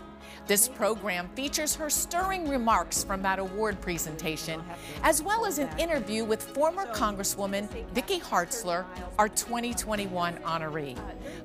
This 0.46 0.68
program 0.68 1.30
features 1.34 1.74
her 1.76 1.88
stirring 1.88 2.46
remarks 2.48 3.02
from 3.02 3.22
that 3.22 3.38
award 3.38 3.80
presentation, 3.80 4.62
as 5.02 5.22
well 5.22 5.46
as 5.46 5.58
an 5.58 5.70
interview 5.78 6.22
with 6.22 6.42
former 6.42 6.84
Congresswoman 6.92 7.66
Vicky 7.94 8.20
Hartzler, 8.20 8.84
our 9.18 9.28
2021 9.30 10.34
honoree. 10.44 10.98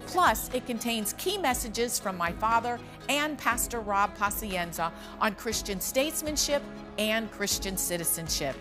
Plus, 0.06 0.50
it 0.54 0.66
contains 0.66 1.14
key 1.14 1.38
messages 1.38 1.98
from 1.98 2.18
my 2.18 2.34
father 2.34 2.78
and 3.08 3.38
Pastor 3.38 3.80
Rob 3.80 4.14
Pacienza 4.18 4.92
on 5.22 5.34
Christian 5.36 5.80
statesmanship 5.80 6.62
and 6.98 7.32
Christian 7.32 7.78
citizenship. 7.78 8.58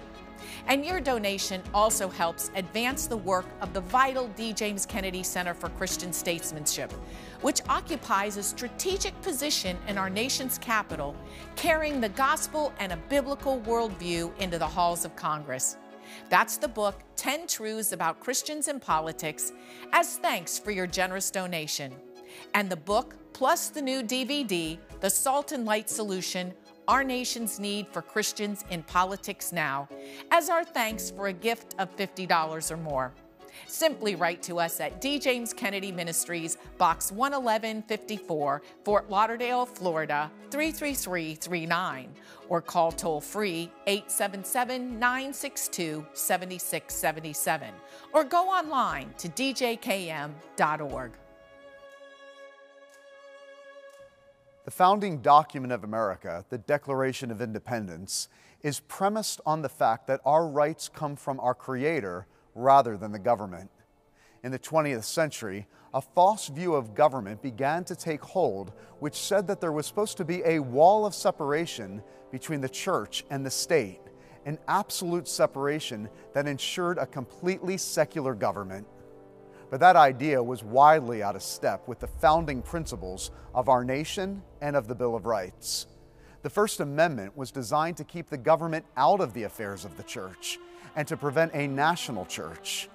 And 0.69 0.85
your 0.85 1.01
donation 1.01 1.63
also 1.73 2.11
helps 2.11 2.51
advance 2.55 3.07
the 3.07 3.17
work 3.17 3.47
of 3.63 3.73
the 3.73 3.81
vital 3.81 4.29
D. 4.37 4.53
James 4.53 4.85
Kennedy 4.85 5.23
Center 5.23 5.55
for 5.55 5.71
Christian 5.71 6.13
Statesmanship, 6.13 6.93
which 7.41 7.63
occupies 7.71 8.37
a 8.37 8.43
strategic 8.43 9.19
position 9.23 9.79
in 9.89 9.97
our 9.97 10.11
nation's 10.11 10.59
capital, 10.59 11.17
carrying 11.57 12.03
the 12.03 12.11
gospel 12.11 12.75
and 12.81 12.93
a 12.93 12.99
biblical 13.09 13.63
worldview 13.63 14.31
into 14.41 14.59
the 14.59 14.67
halls 14.67 15.07
of 15.07 15.17
Congress. 15.17 15.79
That's 16.29 16.59
the 16.59 16.69
book, 16.69 17.01
10 17.17 17.47
Truths 17.47 17.93
About 17.93 18.21
Christians 18.21 18.69
and 18.69 18.81
Politics, 18.81 19.53
as 19.93 20.19
thanks 20.19 20.59
for 20.59 20.71
your 20.71 20.87
generous 20.87 21.31
donation. 21.31 21.95
And 22.53 22.69
the 22.69 22.77
book, 22.77 23.17
plus 23.33 23.69
the 23.71 23.81
new 23.81 24.03
DVD, 24.03 24.79
The 25.01 25.09
Salt 25.11 25.53
and 25.53 25.65
Light 25.65 25.89
Solution, 25.89 26.53
our 26.89 27.05
nation's 27.05 27.61
need 27.61 27.87
for 27.87 28.03
Christians 28.03 28.65
in 28.71 28.83
politics 28.83 29.53
now, 29.53 29.89
as 30.31 30.49
our 30.49 30.65
thanks 30.65 31.11
for 31.11 31.29
a 31.29 31.33
gift 31.33 31.75
of 31.79 31.95
$50 31.97 32.71
or 32.71 32.77
more. 32.79 33.13
Simply 33.67 34.15
write 34.15 34.43
to 34.45 34.59
us 34.59 34.81
at 34.81 35.01
D. 35.01 35.19
James 35.19 35.53
Kennedy 35.53 35.93
Ministries, 35.93 36.57
Box 36.79 37.11
11154, 37.11 38.63
Fort 38.85 39.11
Lauderdale, 39.11 39.67
Florida 39.67 40.31
33339, 40.51 42.09
or 42.49 42.63
call 42.63 42.93
toll 42.93 43.21
free 43.21 43.71
877 43.87 44.99
962 44.99 46.07
7677, 46.15 47.71
or 48.15 48.25
go 48.25 48.49
online 48.49 49.13
to 49.19 49.29
djkm.org. 49.29 51.13
The 54.69 54.73
founding 54.73 55.23
document 55.23 55.73
of 55.73 55.83
America, 55.83 56.45
the 56.51 56.59
Declaration 56.59 57.31
of 57.31 57.41
Independence, 57.41 58.29
is 58.61 58.81
premised 58.81 59.41
on 59.47 59.63
the 59.63 59.69
fact 59.71 60.07
that 60.09 60.21
our 60.27 60.47
rights 60.47 60.91
come 60.91 61.17
from 61.17 61.41
our 61.41 61.55
Creator 61.55 62.27
rather 62.55 62.99
than 62.99 63.11
the 63.11 63.19
government. 63.19 63.71
In 64.45 64.53
the 64.53 64.59
20th 64.59 65.05
century, 65.05 65.67
a 65.95 66.03
false 66.03 66.49
view 66.49 66.75
of 66.75 66.95
government 66.95 67.41
began 67.41 67.83
to 67.85 67.97
take 67.97 68.21
hold, 68.21 68.75
which 68.99 69.17
said 69.17 69.47
that 69.47 69.63
there 69.63 69.73
was 69.73 69.87
supposed 69.87 70.19
to 70.19 70.25
be 70.27 70.43
a 70.45 70.59
wall 70.59 71.07
of 71.07 71.15
separation 71.15 72.03
between 72.31 72.61
the 72.61 72.69
church 72.69 73.25
and 73.31 73.47
the 73.47 73.51
state, 73.51 74.03
an 74.45 74.59
absolute 74.69 75.29
separation 75.29 76.11
that 76.35 76.47
ensured 76.47 76.99
a 76.99 77.07
completely 77.07 77.79
secular 77.79 78.35
government. 78.35 78.87
But 79.71 79.81
that 79.81 79.97
idea 79.97 80.43
was 80.43 80.65
widely 80.65 81.23
out 81.23 81.37
of 81.37 81.43
step 81.43 81.87
with 81.87 82.01
the 82.01 82.07
founding 82.07 82.63
principles 82.63 83.31
of 83.55 83.69
our 83.69 83.85
nation 83.85 84.43
and 84.61 84.75
of 84.75 84.89
the 84.89 84.95
Bill 84.95 85.15
of 85.15 85.27
Rights. 85.27 85.87
The 86.43 86.51
First 86.51 86.81
Amendment 86.81 87.37
was 87.37 87.51
designed 87.51 87.97
to 87.99 88.05
keep 88.05 88.31
the 88.31 88.39
government 88.39 88.87
out 88.97 89.21
of 89.21 89.35
the 89.35 89.43
affairs 89.43 89.85
of 89.85 89.97
the 89.97 90.03
church 90.03 90.59
and 90.97 91.07
to 91.09 91.17
prevent 91.17 91.53
a 91.55 91.67
national 91.67 92.25
church, 92.27 92.89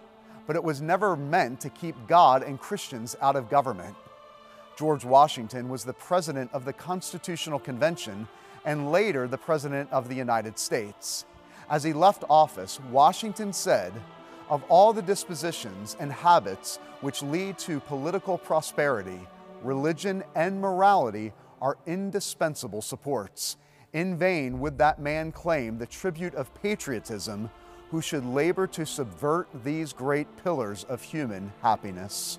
but 0.48 0.56
it 0.56 0.64
was 0.64 0.82
never 0.82 1.16
meant 1.16 1.60
to 1.62 1.70
keep 1.70 1.96
God 2.08 2.42
and 2.42 2.60
Christians 2.60 3.16
out 3.22 3.36
of 3.36 3.50
government. 3.50 3.96
George 4.76 5.06
Washington 5.06 5.70
was 5.70 5.84
the 5.84 5.94
president 5.94 6.52
of 6.54 6.66
the 6.66 6.74
Constitutional 6.74 7.60
Convention 7.60 8.28
and 8.66 8.92
later 8.92 9.28
the 9.28 9.38
President 9.38 9.92
of 9.92 10.10
the 10.10 10.16
United 10.16 10.58
States. 10.58 11.26
As 11.70 11.84
he 11.84 11.94
left 11.94 12.24
office, 12.30 12.80
Washington 12.92 13.54
said, 13.54 13.94
Of 14.54 14.64
all 14.70 14.94
the 14.94 15.02
dispositions 15.02 15.98
and 16.00 16.14
habits 16.14 16.78
which 17.02 17.24
lead 17.24 17.58
to 17.58 17.80
political 17.80 18.38
prosperity, 18.38 19.28
religion 19.64 20.24
and 20.36 20.62
morality 20.62 21.34
are 21.60 21.80
indispensable 21.88 22.84
supports. 22.84 23.58
In 23.94 24.16
vain 24.16 24.60
would 24.60 24.78
that 24.78 25.00
man 25.00 25.32
claim 25.32 25.80
the 25.80 25.88
tribute 25.88 26.36
of 26.36 26.54
patriotism 26.62 27.50
who 27.90 28.00
should 28.00 28.28
labor 28.28 28.68
to 28.68 28.86
subvert 28.86 29.50
these 29.64 29.92
great 29.92 30.28
pillars 30.44 30.84
of 30.84 31.02
human 31.02 31.52
happiness. 31.64 32.38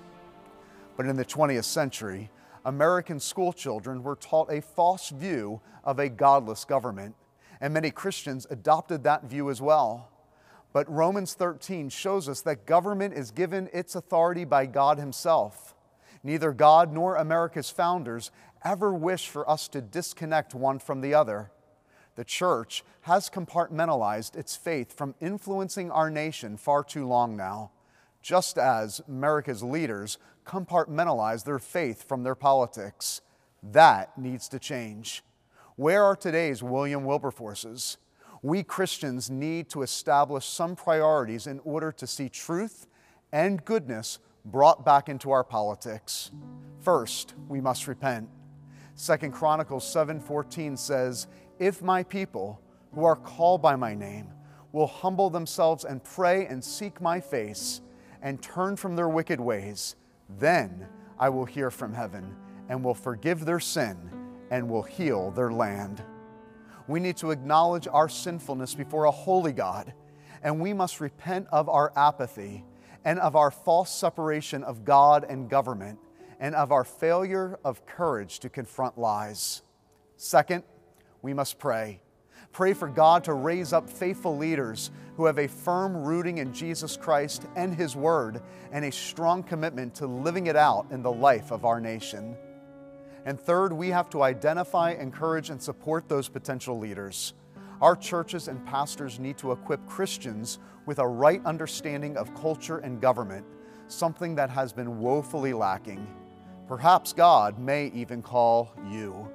But 0.95 1.07
in 1.07 1.17
the 1.17 1.25
20th 1.25 1.65
century, 1.65 2.31
American 2.63 3.19
schoolchildren 3.19 4.01
were 4.03 4.15
taught 4.15 4.49
a 4.49 4.61
false 4.61 5.09
view 5.09 5.59
of 5.83 5.99
a 5.99 6.07
godless 6.07 6.63
government, 6.63 7.13
and 7.59 7.73
many 7.73 7.91
Christians 7.91 8.47
adopted 8.49 9.03
that 9.03 9.25
view 9.25 9.49
as 9.49 9.61
well. 9.61 10.11
But 10.75 10.91
Romans 10.91 11.35
13 11.35 11.87
shows 11.87 12.27
us 12.27 12.41
that 12.41 12.65
government 12.65 13.13
is 13.13 13.31
given 13.31 13.69
its 13.71 13.95
authority 13.95 14.43
by 14.43 14.65
God 14.65 14.97
Himself. 14.97 15.73
Neither 16.21 16.51
God 16.51 16.91
nor 16.91 17.15
America's 17.15 17.69
founders 17.69 18.29
ever 18.61 18.93
wished 18.93 19.29
for 19.29 19.49
us 19.49 19.69
to 19.69 19.79
disconnect 19.79 20.53
one 20.53 20.79
from 20.79 20.99
the 20.99 21.13
other. 21.13 21.49
The 22.17 22.25
church 22.25 22.83
has 23.03 23.29
compartmentalized 23.29 24.35
its 24.35 24.57
faith 24.57 24.91
from 24.91 25.15
influencing 25.21 25.91
our 25.91 26.09
nation 26.09 26.57
far 26.57 26.83
too 26.83 27.07
long 27.07 27.37
now, 27.37 27.71
just 28.21 28.57
as 28.57 28.99
America's 29.07 29.63
leaders 29.63 30.17
compartmentalize 30.45 31.45
their 31.45 31.59
faith 31.59 32.05
from 32.05 32.23
their 32.23 32.35
politics. 32.35 33.21
That 33.63 34.17
needs 34.17 34.49
to 34.49 34.59
change. 34.59 35.23
Where 35.77 36.03
are 36.03 36.17
today's 36.17 36.61
William 36.61 37.05
Wilberforces? 37.05 37.95
We 38.45 38.61
Christians 38.61 39.31
need 39.31 39.69
to 39.69 39.81
establish 39.81 40.45
some 40.45 40.75
priorities 40.75 41.47
in 41.47 41.59
order 41.63 41.91
to 41.93 42.05
see 42.05 42.29
truth 42.29 42.85
and 43.31 43.65
goodness 43.65 44.19
brought 44.45 44.85
back 44.85 45.09
into 45.09 45.31
our 45.31 45.43
politics. 45.43 46.29
First, 46.79 47.33
we 47.49 47.59
must 47.59 47.87
repent. 47.87 48.29
Second 48.93 49.31
Chronicles 49.31 49.83
7:14 49.83 50.77
says, 50.77 51.25
"If 51.57 51.81
my 51.81 52.03
people, 52.03 52.61
who 52.93 53.03
are 53.03 53.15
called 53.15 53.63
by 53.63 53.75
my 53.75 53.95
name, 53.95 54.31
will 54.71 54.85
humble 54.85 55.31
themselves 55.31 55.83
and 55.83 56.03
pray 56.03 56.45
and 56.45 56.63
seek 56.63 57.01
my 57.01 57.19
face 57.19 57.81
and 58.21 58.43
turn 58.43 58.75
from 58.75 58.95
their 58.95 59.09
wicked 59.09 59.39
ways, 59.39 59.95
then 60.29 60.87
I 61.17 61.29
will 61.29 61.45
hear 61.45 61.71
from 61.71 61.95
heaven 61.95 62.37
and 62.69 62.85
will 62.85 62.93
forgive 62.93 63.43
their 63.43 63.59
sin 63.59 63.97
and 64.51 64.69
will 64.69 64.83
heal 64.83 65.31
their 65.31 65.51
land." 65.51 66.03
We 66.87 66.99
need 66.99 67.17
to 67.17 67.31
acknowledge 67.31 67.87
our 67.87 68.09
sinfulness 68.09 68.75
before 68.75 69.05
a 69.05 69.11
holy 69.11 69.53
God, 69.53 69.93
and 70.43 70.59
we 70.59 70.73
must 70.73 71.01
repent 71.01 71.47
of 71.51 71.67
our 71.67 71.91
apathy 71.95 72.63
and 73.03 73.19
of 73.19 73.35
our 73.35 73.51
false 73.51 73.93
separation 73.93 74.63
of 74.63 74.85
God 74.85 75.25
and 75.27 75.49
government, 75.49 75.99
and 76.39 76.53
of 76.53 76.71
our 76.71 76.83
failure 76.83 77.59
of 77.63 77.85
courage 77.85 78.39
to 78.39 78.49
confront 78.49 78.97
lies. 78.97 79.61
Second, 80.17 80.63
we 81.21 81.33
must 81.33 81.59
pray. 81.59 82.01
Pray 82.51 82.73
for 82.73 82.87
God 82.87 83.23
to 83.25 83.33
raise 83.33 83.73
up 83.73 83.89
faithful 83.89 84.37
leaders 84.37 84.91
who 85.17 85.25
have 85.25 85.39
a 85.39 85.47
firm 85.47 85.95
rooting 85.95 86.37
in 86.37 86.53
Jesus 86.53 86.95
Christ 86.95 87.45
and 87.55 87.75
His 87.75 87.95
Word 87.95 88.41
and 88.71 88.85
a 88.85 88.91
strong 88.91 89.43
commitment 89.43 89.95
to 89.95 90.07
living 90.07 90.47
it 90.47 90.55
out 90.55 90.87
in 90.91 91.01
the 91.01 91.11
life 91.11 91.51
of 91.51 91.65
our 91.65 91.81
nation. 91.81 92.37
And 93.25 93.39
third, 93.39 93.73
we 93.73 93.89
have 93.89 94.09
to 94.11 94.21
identify, 94.21 94.91
encourage, 94.91 95.49
and 95.49 95.61
support 95.61 96.07
those 96.07 96.29
potential 96.29 96.77
leaders. 96.77 97.33
Our 97.81 97.95
churches 97.95 98.47
and 98.47 98.65
pastors 98.65 99.19
need 99.19 99.37
to 99.39 99.51
equip 99.51 99.85
Christians 99.87 100.59
with 100.85 100.99
a 100.99 101.07
right 101.07 101.41
understanding 101.45 102.15
of 102.17 102.33
culture 102.35 102.77
and 102.77 103.01
government, 103.01 103.45
something 103.87 104.35
that 104.35 104.49
has 104.49 104.71
been 104.71 104.99
woefully 104.99 105.53
lacking. 105.53 106.07
Perhaps 106.67 107.13
God 107.13 107.59
may 107.59 107.87
even 107.87 108.21
call 108.21 108.73
you. 108.89 109.29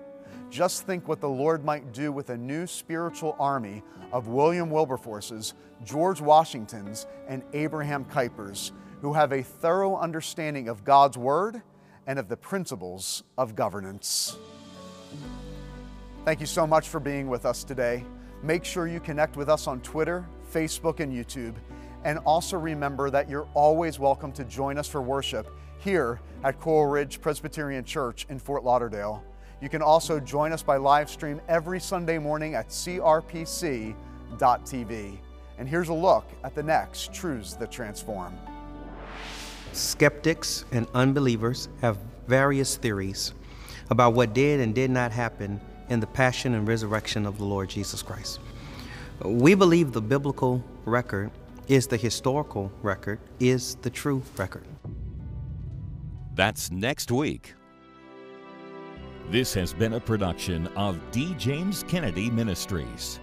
Just 0.51 0.87
think 0.87 1.07
what 1.07 1.21
the 1.21 1.29
Lord 1.29 1.65
might 1.65 1.93
do 1.93 2.11
with 2.11 2.31
a 2.31 2.37
new 2.37 2.67
spiritual 2.67 3.37
army 3.39 3.83
of 4.13 4.29
William 4.29 4.71
Wilberforce's, 4.71 5.55
George 5.85 6.21
Washington's, 6.21 7.07
and 7.29 7.43
Abraham 7.53 8.05
Kuyper's, 8.05 8.73
who 9.01 9.13
have 9.13 9.33
a 9.33 9.43
thorough 9.43 9.97
understanding 9.97 10.69
of 10.69 10.85
God's 10.85 11.17
Word 11.17 11.63
and 12.07 12.19
of 12.19 12.29
the 12.29 12.37
principles 12.37 13.23
of 13.39 13.55
governance. 13.55 14.37
Thank 16.25 16.41
you 16.41 16.47
so 16.47 16.67
much 16.67 16.89
for 16.89 17.01
being 17.01 17.29
with 17.29 17.47
us 17.47 17.65
today. 17.65 18.05
Make 18.43 18.65
sure 18.65 18.87
you 18.87 19.01
connect 19.01 19.37
with 19.37 19.49
us 19.49 19.67
on 19.67 19.81
Twitter, 19.81 20.27
Facebook, 20.53 21.01
and 21.01 21.13
YouTube. 21.13 21.55
And 22.05 22.19
also 22.21 22.57
remember 22.57 23.11
that 23.11 23.29
you're 23.29 23.49
always 23.55 23.99
welcome 23.99 24.33
to 24.33 24.45
join 24.45 24.79
us 24.79 24.89
for 24.89 25.03
worship 25.03 25.49
here 25.79 26.21
at 26.45 26.59
Coral 26.59 26.91
Ridge 26.91 27.21
Presbyterian 27.21 27.85
Church 27.85 28.27
in 28.31 28.39
Fort 28.39 28.65
Lauderdale. 28.65 29.23
You 29.61 29.69
can 29.69 29.83
also 29.83 30.19
join 30.19 30.53
us 30.53 30.63
by 30.63 30.77
live 30.79 31.11
stream 31.11 31.41
every 31.49 31.81
Sunday 31.81 32.19
morning 32.19 32.55
at 32.55 32.69
crpc.tv. 32.69 33.95
And 35.59 35.69
here's 35.69 35.89
a 35.91 35.95
look 35.95 36.25
at 36.45 36.55
the 36.55 36.63
next 36.63 37.13
Truths 37.13 37.55
That 37.55 37.71
Transform. 37.71 38.39
Skeptics 39.73 40.65
and 40.73 40.87
unbelievers 40.95 41.69
have 41.81 41.99
various 42.27 42.77
theories 42.77 43.35
about 43.91 44.15
what 44.15 44.35
did 44.35 44.61
and 44.61 44.75
did 44.75 44.91
not 44.91 45.13
happen 45.13 45.61
in 45.89 46.01
the 46.01 46.07
passion 46.07 46.55
and 46.55 46.67
resurrection 46.67 47.27
of 47.27 47.39
the 47.39 47.45
Lord 47.45 47.69
Jesus 47.69 48.03
Christ. 48.03 48.41
We 49.25 49.55
believe 49.55 49.93
the 49.93 50.01
biblical 50.01 50.65
record 50.85 51.31
is 51.69 51.87
the 51.87 51.97
historical 51.97 52.73
record, 52.83 53.21
is 53.39 53.77
the 53.83 53.91
true 53.91 54.23
record. 54.37 54.65
That's 56.35 56.71
next 56.71 57.11
week. 57.11 57.55
This 59.31 59.55
has 59.55 59.73
been 59.73 59.93
a 59.93 60.01
production 60.01 60.67
of 60.69 60.99
D. 61.13 61.35
James 61.39 61.85
Kennedy 61.85 62.31
Ministries. 62.31 63.21